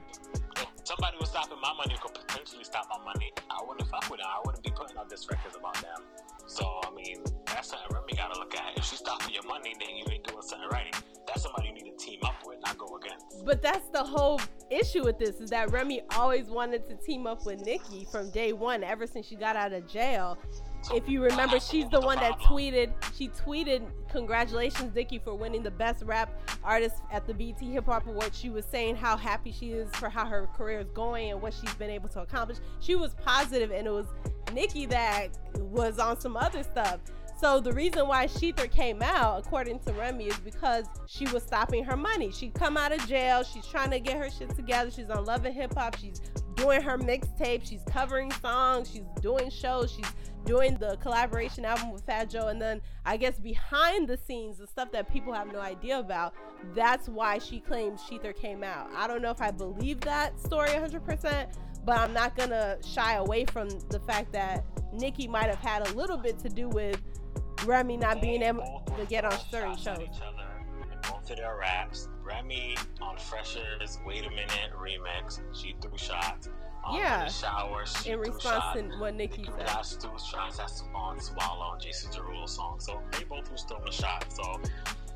Somebody 0.84 1.16
was 1.20 1.30
stopping 1.30 1.60
my 1.60 1.72
money 1.74 1.96
could 2.00 2.14
potentially 2.14 2.64
stop 2.64 2.86
my 2.90 3.02
money. 3.04 3.32
I 3.50 3.62
wouldn't 3.66 3.88
fuck 3.88 4.08
with 4.10 4.20
them. 4.20 4.28
I 4.28 4.40
wouldn't 4.44 4.64
be 4.64 4.70
putting 4.70 4.96
out 4.98 5.08
this 5.08 5.28
records 5.30 5.56
about 5.56 5.74
them. 5.80 6.02
So 6.46 6.64
I 6.84 6.90
mean, 6.94 7.22
that's 7.46 7.68
something 7.68 7.88
Remy 7.92 8.14
gotta 8.14 8.38
look 8.38 8.54
at. 8.54 8.76
If 8.76 8.84
she's 8.84 8.98
stopping 8.98 9.34
your 9.34 9.46
money, 9.46 9.74
then 9.78 9.96
you 9.96 10.04
ain't 10.10 10.26
doing 10.26 10.42
something 10.42 10.68
right. 10.70 10.94
That's 11.26 11.42
somebody 11.42 11.68
you 11.68 11.74
need 11.74 11.98
to 11.98 12.04
team 12.04 12.20
up 12.24 12.34
with, 12.44 12.58
not 12.64 12.76
go 12.78 12.96
against. 12.96 13.44
But 13.44 13.62
that's 13.62 13.88
the 13.90 14.02
whole 14.02 14.40
issue 14.70 15.04
with 15.04 15.18
this 15.18 15.40
is 15.40 15.50
that 15.50 15.70
Remy 15.70 16.02
always 16.16 16.46
wanted 16.46 16.86
to 16.88 16.96
team 16.96 17.26
up 17.26 17.46
with 17.46 17.64
Nicki 17.64 18.06
from 18.10 18.30
day 18.30 18.52
one, 18.52 18.82
ever 18.82 19.06
since 19.06 19.26
she 19.26 19.36
got 19.36 19.56
out 19.56 19.72
of 19.72 19.86
jail. 19.86 20.38
If 20.92 21.08
you 21.08 21.22
remember, 21.22 21.60
she's 21.60 21.88
the 21.88 22.00
one 22.00 22.18
that 22.18 22.38
tweeted. 22.40 22.92
She 23.14 23.28
tweeted, 23.28 23.82
"Congratulations, 24.10 24.94
Nicki, 24.94 25.18
for 25.18 25.34
winning 25.34 25.62
the 25.62 25.70
Best 25.70 26.02
Rap 26.04 26.30
Artist 26.64 26.96
at 27.10 27.26
the 27.26 27.34
BET 27.34 27.60
Hip 27.60 27.86
Hop 27.86 28.06
Awards." 28.06 28.36
She 28.36 28.50
was 28.50 28.64
saying 28.64 28.96
how 28.96 29.16
happy 29.16 29.52
she 29.52 29.72
is 29.72 29.88
for 29.92 30.08
how 30.08 30.26
her 30.26 30.48
career 30.56 30.80
is 30.80 30.90
going 30.90 31.30
and 31.30 31.40
what 31.40 31.54
she's 31.54 31.74
been 31.74 31.90
able 31.90 32.08
to 32.10 32.22
accomplish. 32.22 32.58
She 32.80 32.94
was 32.94 33.14
positive, 33.14 33.70
and 33.70 33.86
it 33.86 33.90
was 33.90 34.06
Nicki 34.52 34.86
that 34.86 35.38
was 35.56 35.98
on 35.98 36.18
some 36.20 36.36
other 36.36 36.62
stuff. 36.62 37.00
So 37.40 37.58
the 37.58 37.72
reason 37.72 38.06
why 38.06 38.26
ShETHER 38.26 38.68
came 38.68 39.02
out, 39.02 39.44
according 39.44 39.80
to 39.80 39.92
Remy, 39.92 40.26
is 40.26 40.38
because 40.38 40.86
she 41.06 41.26
was 41.28 41.42
stopping 41.42 41.82
her 41.82 41.96
money. 41.96 42.30
She 42.30 42.50
come 42.50 42.76
out 42.76 42.92
of 42.92 43.04
jail. 43.08 43.42
She's 43.42 43.66
trying 43.66 43.90
to 43.90 43.98
get 43.98 44.16
her 44.16 44.30
shit 44.30 44.54
together. 44.54 44.92
She's 44.92 45.10
on 45.10 45.24
Love 45.24 45.44
and 45.44 45.54
Hip 45.54 45.74
Hop. 45.74 45.96
She's 45.98 46.20
doing 46.54 46.82
her 46.82 46.98
mixtape. 46.98 47.66
She's 47.66 47.82
covering 47.90 48.30
songs. 48.32 48.90
She's 48.90 49.04
doing 49.20 49.50
shows. 49.50 49.92
She's 49.92 50.10
doing 50.44 50.76
the 50.78 50.96
collaboration 51.00 51.64
album 51.64 51.92
with 51.92 52.04
Fat 52.04 52.30
Joe. 52.30 52.48
And 52.48 52.60
then 52.60 52.80
I 53.04 53.16
guess 53.16 53.38
behind 53.38 54.08
the 54.08 54.16
scenes, 54.16 54.58
the 54.58 54.66
stuff 54.66 54.90
that 54.92 55.10
people 55.10 55.32
have 55.32 55.52
no 55.52 55.60
idea 55.60 55.98
about, 55.98 56.34
that's 56.74 57.08
why 57.08 57.38
she 57.38 57.60
claims 57.60 58.02
ShETHER 58.08 58.32
came 58.32 58.62
out. 58.64 58.90
I 58.94 59.06
don't 59.06 59.22
know 59.22 59.30
if 59.30 59.40
I 59.40 59.50
believe 59.50 60.00
that 60.02 60.38
story 60.40 60.70
100%, 60.70 61.54
but 61.84 61.98
I'm 61.98 62.12
not 62.12 62.36
gonna 62.36 62.78
shy 62.84 63.14
away 63.14 63.44
from 63.44 63.68
the 63.88 64.00
fact 64.00 64.32
that 64.32 64.64
Nicki 64.92 65.26
might 65.26 65.46
have 65.46 65.58
had 65.58 65.88
a 65.88 65.92
little 65.94 66.16
bit 66.16 66.38
to 66.40 66.48
do 66.48 66.68
with 66.68 67.00
Remy 67.64 67.96
not 67.96 68.20
being 68.20 68.42
able 68.42 68.82
to 68.98 69.06
get 69.06 69.24
on 69.24 69.38
certain 69.50 69.76
shows. 69.76 70.08
Of 71.30 71.36
their 71.36 71.56
raps. 71.56 72.08
Remy 72.22 72.76
on 73.00 73.16
Phresher's 73.16 73.98
Wait 74.04 74.26
a 74.26 74.30
Minute 74.30 74.72
remix, 74.76 75.40
she 75.52 75.74
threw 75.80 75.96
shots. 75.96 76.48
Um, 76.86 76.96
yeah. 76.96 77.20
In 77.20 77.26
the 77.26 77.32
shower, 77.32 77.86
she 77.86 78.10
in 78.10 78.18
response 78.18 78.80
to 78.80 78.98
what 78.98 79.14
Nicki 79.14 79.44
said. 79.44 79.66
Minaj 79.66 80.00
threw 80.00 80.18
shots 80.18 80.56
that's 80.56 80.82
on 80.94 81.18
Swalla 81.18 81.74
and 81.74 81.80
Jason 81.80 82.10
Derulo 82.10 82.48
song. 82.48 82.80
So 82.80 83.00
they 83.12 83.24
both 83.24 83.50
was 83.52 83.62
throwing 83.62 83.88
a 83.88 83.92
shot. 83.92 84.26
So 84.32 84.60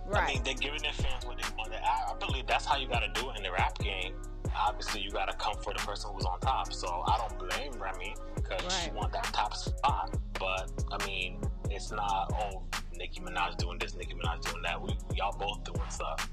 Right. 0.07 0.23
I 0.23 0.33
mean, 0.35 0.43
they're 0.45 0.55
giving 0.55 0.83
their 0.83 0.93
fans 0.93 1.27
what 1.27 1.37
they 1.37 1.49
want. 1.59 1.73
I, 1.73 2.13
I 2.13 2.15
believe 2.19 2.47
that's 2.47 2.65
how 2.65 2.77
you 2.77 2.87
got 2.87 3.01
to 3.01 3.21
do 3.21 3.31
it 3.31 3.37
in 3.39 3.43
the 3.43 3.51
rap 3.51 3.79
game. 3.79 4.15
Obviously, 4.57 5.03
you 5.03 5.11
got 5.11 5.27
to 5.29 5.37
come 5.37 5.57
for 5.57 5.73
the 5.73 5.81
person 5.81 6.11
who's 6.15 6.25
on 6.25 6.39
top. 6.41 6.73
So 6.73 7.03
I 7.07 7.19
don't 7.19 7.39
blame 7.39 7.73
Remy 7.81 8.15
because 8.37 8.63
she 8.83 8.91
want 8.91 9.13
that 9.13 9.25
top 9.25 9.55
spot. 9.55 10.17
But 10.39 10.71
I 10.93 11.05
mean, 11.07 11.41
it's 11.71 11.91
not 11.91 12.33
oh 12.41 12.63
Nicki 12.97 13.21
Minaj 13.21 13.57
doing 13.57 13.79
this, 13.79 13.95
Nicki 13.95 14.15
Minaj 14.15 14.43
doing 14.51 14.63
that. 14.63 14.81
We, 14.81 14.97
we 15.11 15.21
all 15.21 15.37
both 15.37 15.65
doing 15.65 15.89
stuff. 15.91 16.31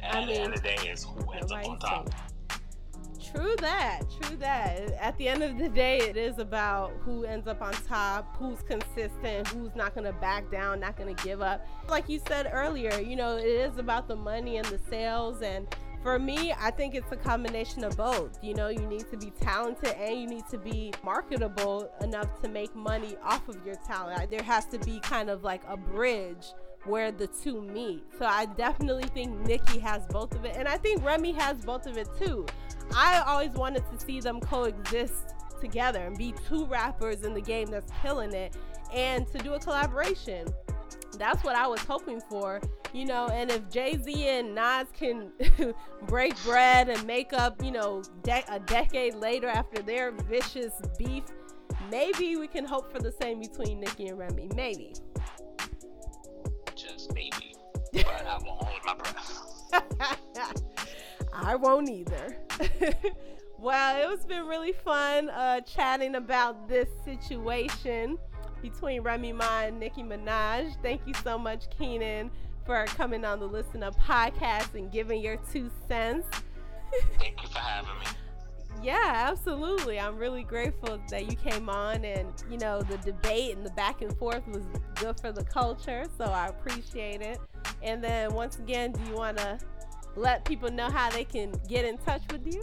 And 0.00 0.16
I 0.16 0.22
at 0.22 0.26
the 0.26 0.34
end 0.34 0.54
of 0.54 0.62
the 0.62 0.68
day, 0.68 0.88
is 0.88 1.04
who 1.04 1.32
ends 1.32 1.52
up 1.52 1.68
on 1.68 1.78
top. 1.78 2.10
True 3.32 3.54
that. 3.60 4.02
True 4.20 4.36
that. 4.36 4.92
At 5.00 5.16
the 5.16 5.28
end 5.28 5.42
of 5.42 5.56
the 5.56 5.68
day, 5.68 5.98
it 5.98 6.16
is 6.16 6.38
about 6.38 6.92
who 7.00 7.24
ends 7.24 7.46
up 7.46 7.62
on 7.62 7.72
top, 7.86 8.36
who's 8.36 8.60
consistent, 8.62 9.46
who's 9.48 9.74
not 9.74 9.94
going 9.94 10.06
to 10.06 10.12
back 10.14 10.50
down, 10.50 10.80
not 10.80 10.96
going 10.96 11.14
to 11.14 11.24
give 11.24 11.40
up. 11.40 11.66
Like 11.88 12.08
you 12.08 12.20
said 12.26 12.50
earlier, 12.52 12.98
you 13.00 13.16
know, 13.16 13.36
it 13.36 13.46
is 13.46 13.78
about 13.78 14.08
the 14.08 14.16
money 14.16 14.56
and 14.56 14.66
the 14.66 14.80
sales. 14.90 15.40
And 15.40 15.66
for 16.02 16.18
me, 16.18 16.52
I 16.58 16.70
think 16.70 16.94
it's 16.94 17.12
a 17.12 17.16
combination 17.16 17.84
of 17.84 17.96
both. 17.96 18.38
You 18.42 18.54
know, 18.54 18.68
you 18.68 18.86
need 18.86 19.08
to 19.10 19.16
be 19.16 19.30
talented 19.40 19.94
and 19.96 20.20
you 20.20 20.26
need 20.26 20.44
to 20.50 20.58
be 20.58 20.92
marketable 21.04 21.90
enough 22.00 22.40
to 22.42 22.48
make 22.48 22.74
money 22.74 23.16
off 23.22 23.48
of 23.48 23.64
your 23.64 23.76
talent. 23.86 24.30
There 24.30 24.42
has 24.42 24.66
to 24.66 24.78
be 24.78 24.98
kind 25.00 25.30
of 25.30 25.44
like 25.44 25.62
a 25.68 25.76
bridge 25.76 26.46
where 26.84 27.12
the 27.12 27.28
two 27.28 27.62
meet. 27.62 28.02
So 28.18 28.26
I 28.26 28.46
definitely 28.46 29.08
think 29.14 29.38
Nicki 29.46 29.78
has 29.78 30.04
both 30.06 30.34
of 30.34 30.44
it. 30.44 30.56
And 30.56 30.66
I 30.66 30.76
think 30.76 31.04
Remy 31.04 31.32
has 31.32 31.64
both 31.64 31.86
of 31.86 31.96
it 31.96 32.08
too. 32.18 32.46
I 32.96 33.22
always 33.26 33.50
wanted 33.50 33.84
to 33.92 34.04
see 34.04 34.20
them 34.20 34.40
coexist 34.40 35.34
together 35.60 36.00
and 36.00 36.18
be 36.18 36.34
two 36.48 36.66
rappers 36.66 37.22
in 37.22 37.34
the 37.34 37.40
game 37.40 37.68
that's 37.68 37.92
killing 38.02 38.32
it 38.32 38.56
and 38.92 39.26
to 39.28 39.38
do 39.38 39.54
a 39.54 39.60
collaboration. 39.60 40.48
That's 41.22 41.44
what 41.44 41.54
I 41.54 41.68
was 41.68 41.78
hoping 41.82 42.20
for, 42.20 42.60
you 42.92 43.04
know. 43.04 43.28
And 43.28 43.48
if 43.48 43.70
Jay 43.70 43.96
Z 43.96 44.28
and 44.28 44.56
Nas 44.56 44.88
can 44.92 45.30
break 46.08 46.34
bread 46.42 46.88
and 46.88 47.06
make 47.06 47.32
up, 47.32 47.62
you 47.62 47.70
know, 47.70 48.02
de- 48.24 48.44
a 48.48 48.58
decade 48.58 49.14
later 49.14 49.46
after 49.46 49.82
their 49.82 50.10
vicious 50.10 50.72
beef, 50.98 51.22
maybe 51.92 52.34
we 52.34 52.48
can 52.48 52.64
hope 52.64 52.90
for 52.92 52.98
the 52.98 53.12
same 53.22 53.38
between 53.38 53.78
Nicki 53.78 54.08
and 54.08 54.18
Remy. 54.18 54.50
Maybe. 54.56 54.94
Just 56.74 57.14
maybe. 57.14 57.54
But 57.92 58.26
I 58.26 58.38
won't 58.44 58.64
hold 58.64 58.80
my 58.84 58.94
breath. 58.94 60.52
I 61.32 61.54
won't 61.54 61.88
either. 61.88 62.36
well, 63.60 64.12
it's 64.12 64.24
been 64.24 64.44
really 64.48 64.72
fun 64.72 65.30
uh, 65.30 65.60
chatting 65.60 66.16
about 66.16 66.68
this 66.68 66.88
situation 67.04 68.18
between 68.62 69.02
Remy 69.02 69.32
Ma 69.32 69.62
and 69.62 69.78
Nicki 69.78 70.02
Minaj. 70.02 70.74
Thank 70.82 71.02
you 71.06 71.14
so 71.22 71.36
much, 71.36 71.66
Keenan, 71.76 72.30
for 72.64 72.84
coming 72.86 73.24
on 73.24 73.40
the 73.40 73.46
Listen 73.46 73.82
Up 73.82 74.00
podcast 74.00 74.74
and 74.74 74.90
giving 74.90 75.20
your 75.20 75.36
two 75.52 75.70
cents. 75.88 76.26
Thank 77.18 77.42
you 77.42 77.48
for 77.48 77.58
having 77.58 77.98
me. 77.98 78.06
Yeah, 78.82 79.28
absolutely. 79.30 80.00
I'm 80.00 80.16
really 80.16 80.42
grateful 80.42 80.98
that 81.10 81.30
you 81.30 81.36
came 81.36 81.68
on 81.68 82.04
and, 82.04 82.32
you 82.50 82.58
know, 82.58 82.82
the 82.82 82.96
debate 82.98 83.56
and 83.56 83.64
the 83.64 83.70
back 83.70 84.02
and 84.02 84.16
forth 84.16 84.46
was 84.48 84.64
good 84.96 85.20
for 85.20 85.30
the 85.30 85.44
culture. 85.44 86.04
So 86.18 86.24
I 86.24 86.48
appreciate 86.48 87.20
it. 87.20 87.38
And 87.82 88.02
then 88.02 88.32
once 88.32 88.58
again, 88.58 88.92
do 88.92 89.00
you 89.08 89.14
want 89.14 89.38
to 89.38 89.58
let 90.16 90.44
people 90.44 90.70
know 90.70 90.90
how 90.90 91.10
they 91.10 91.24
can 91.24 91.52
get 91.68 91.84
in 91.84 91.98
touch 91.98 92.22
with 92.30 92.46
you? 92.46 92.62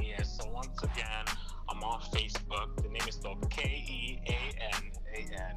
Yeah, 0.00 0.22
so 0.22 0.48
once 0.50 0.82
again, 0.82 1.24
I'm 1.68 1.82
on 1.82 2.00
Facebook. 2.00 2.76
The 2.82 2.88
name 2.88 3.02
is 3.08 3.14
spelled 3.14 3.50
K 3.50 3.84
E 3.88 4.20
A 4.28 4.76
N 4.76 4.92
A 5.14 5.18
N. 5.18 5.56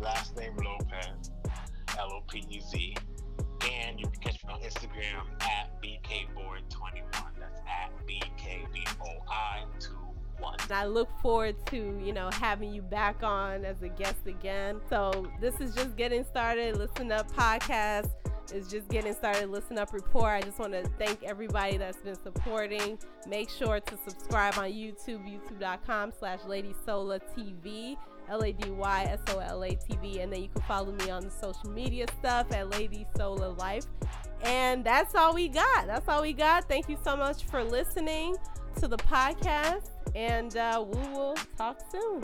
Last 0.00 0.36
name 0.36 0.56
Lopez, 0.56 1.30
L 1.98 2.12
O 2.12 2.22
P 2.28 2.44
E 2.50 2.60
Z. 2.60 2.96
And 3.70 4.00
you 4.00 4.06
can 4.06 4.20
catch 4.20 4.44
me 4.44 4.52
on 4.52 4.60
Instagram 4.60 5.24
at 5.40 5.80
BKBoy21. 5.82 7.32
That's 7.38 7.60
at 7.60 7.92
BKBOI21. 8.06 9.92
And 10.64 10.72
I 10.72 10.86
look 10.86 11.08
forward 11.20 11.54
to, 11.66 11.76
you 12.02 12.12
know, 12.12 12.28
having 12.32 12.72
you 12.72 12.82
back 12.82 13.22
on 13.22 13.64
as 13.64 13.82
a 13.82 13.88
guest 13.88 14.26
again. 14.26 14.80
So 14.90 15.28
this 15.40 15.60
is 15.60 15.74
just 15.74 15.96
getting 15.96 16.24
started. 16.24 16.76
Listen 16.76 17.12
Up 17.12 17.30
podcast 17.32 18.10
is 18.52 18.68
just 18.68 18.88
getting 18.88 19.14
started. 19.14 19.48
Listen 19.50 19.78
Up 19.78 19.92
Report. 19.92 20.32
I 20.32 20.40
just 20.42 20.58
want 20.58 20.72
to 20.72 20.82
thank 20.98 21.22
everybody 21.22 21.76
that's 21.76 21.98
been 21.98 22.20
supporting. 22.20 22.98
Make 23.28 23.48
sure 23.48 23.78
to 23.78 23.98
subscribe 24.06 24.58
on 24.58 24.70
YouTube, 24.70 25.24
youtube.com 25.24 26.12
slash 26.18 26.40
Lady 26.46 26.74
Sola 26.84 27.20
TV. 27.20 27.96
L-A-D-Y-S-O-L-A-T-V. 28.28 30.20
And 30.20 30.32
then 30.32 30.42
you 30.42 30.48
can 30.48 30.62
follow 30.62 30.92
me 30.92 31.10
on 31.10 31.22
the 31.22 31.30
social 31.30 31.70
media 31.70 32.06
stuff 32.18 32.52
at 32.52 32.70
Lady 32.70 33.06
Sola 33.16 33.50
Life. 33.52 33.86
And 34.42 34.84
that's 34.84 35.14
all 35.14 35.34
we 35.34 35.48
got. 35.48 35.86
That's 35.86 36.08
all 36.08 36.22
we 36.22 36.32
got. 36.32 36.68
Thank 36.68 36.88
you 36.88 36.98
so 37.04 37.16
much 37.16 37.44
for 37.44 37.62
listening 37.62 38.36
to 38.80 38.88
the 38.88 38.96
podcast. 38.96 39.90
And 40.14 40.56
uh, 40.56 40.84
we 40.86 41.00
will 41.08 41.36
talk 41.56 41.80
soon. 41.90 42.22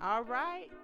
All 0.00 0.22
right. 0.24 0.70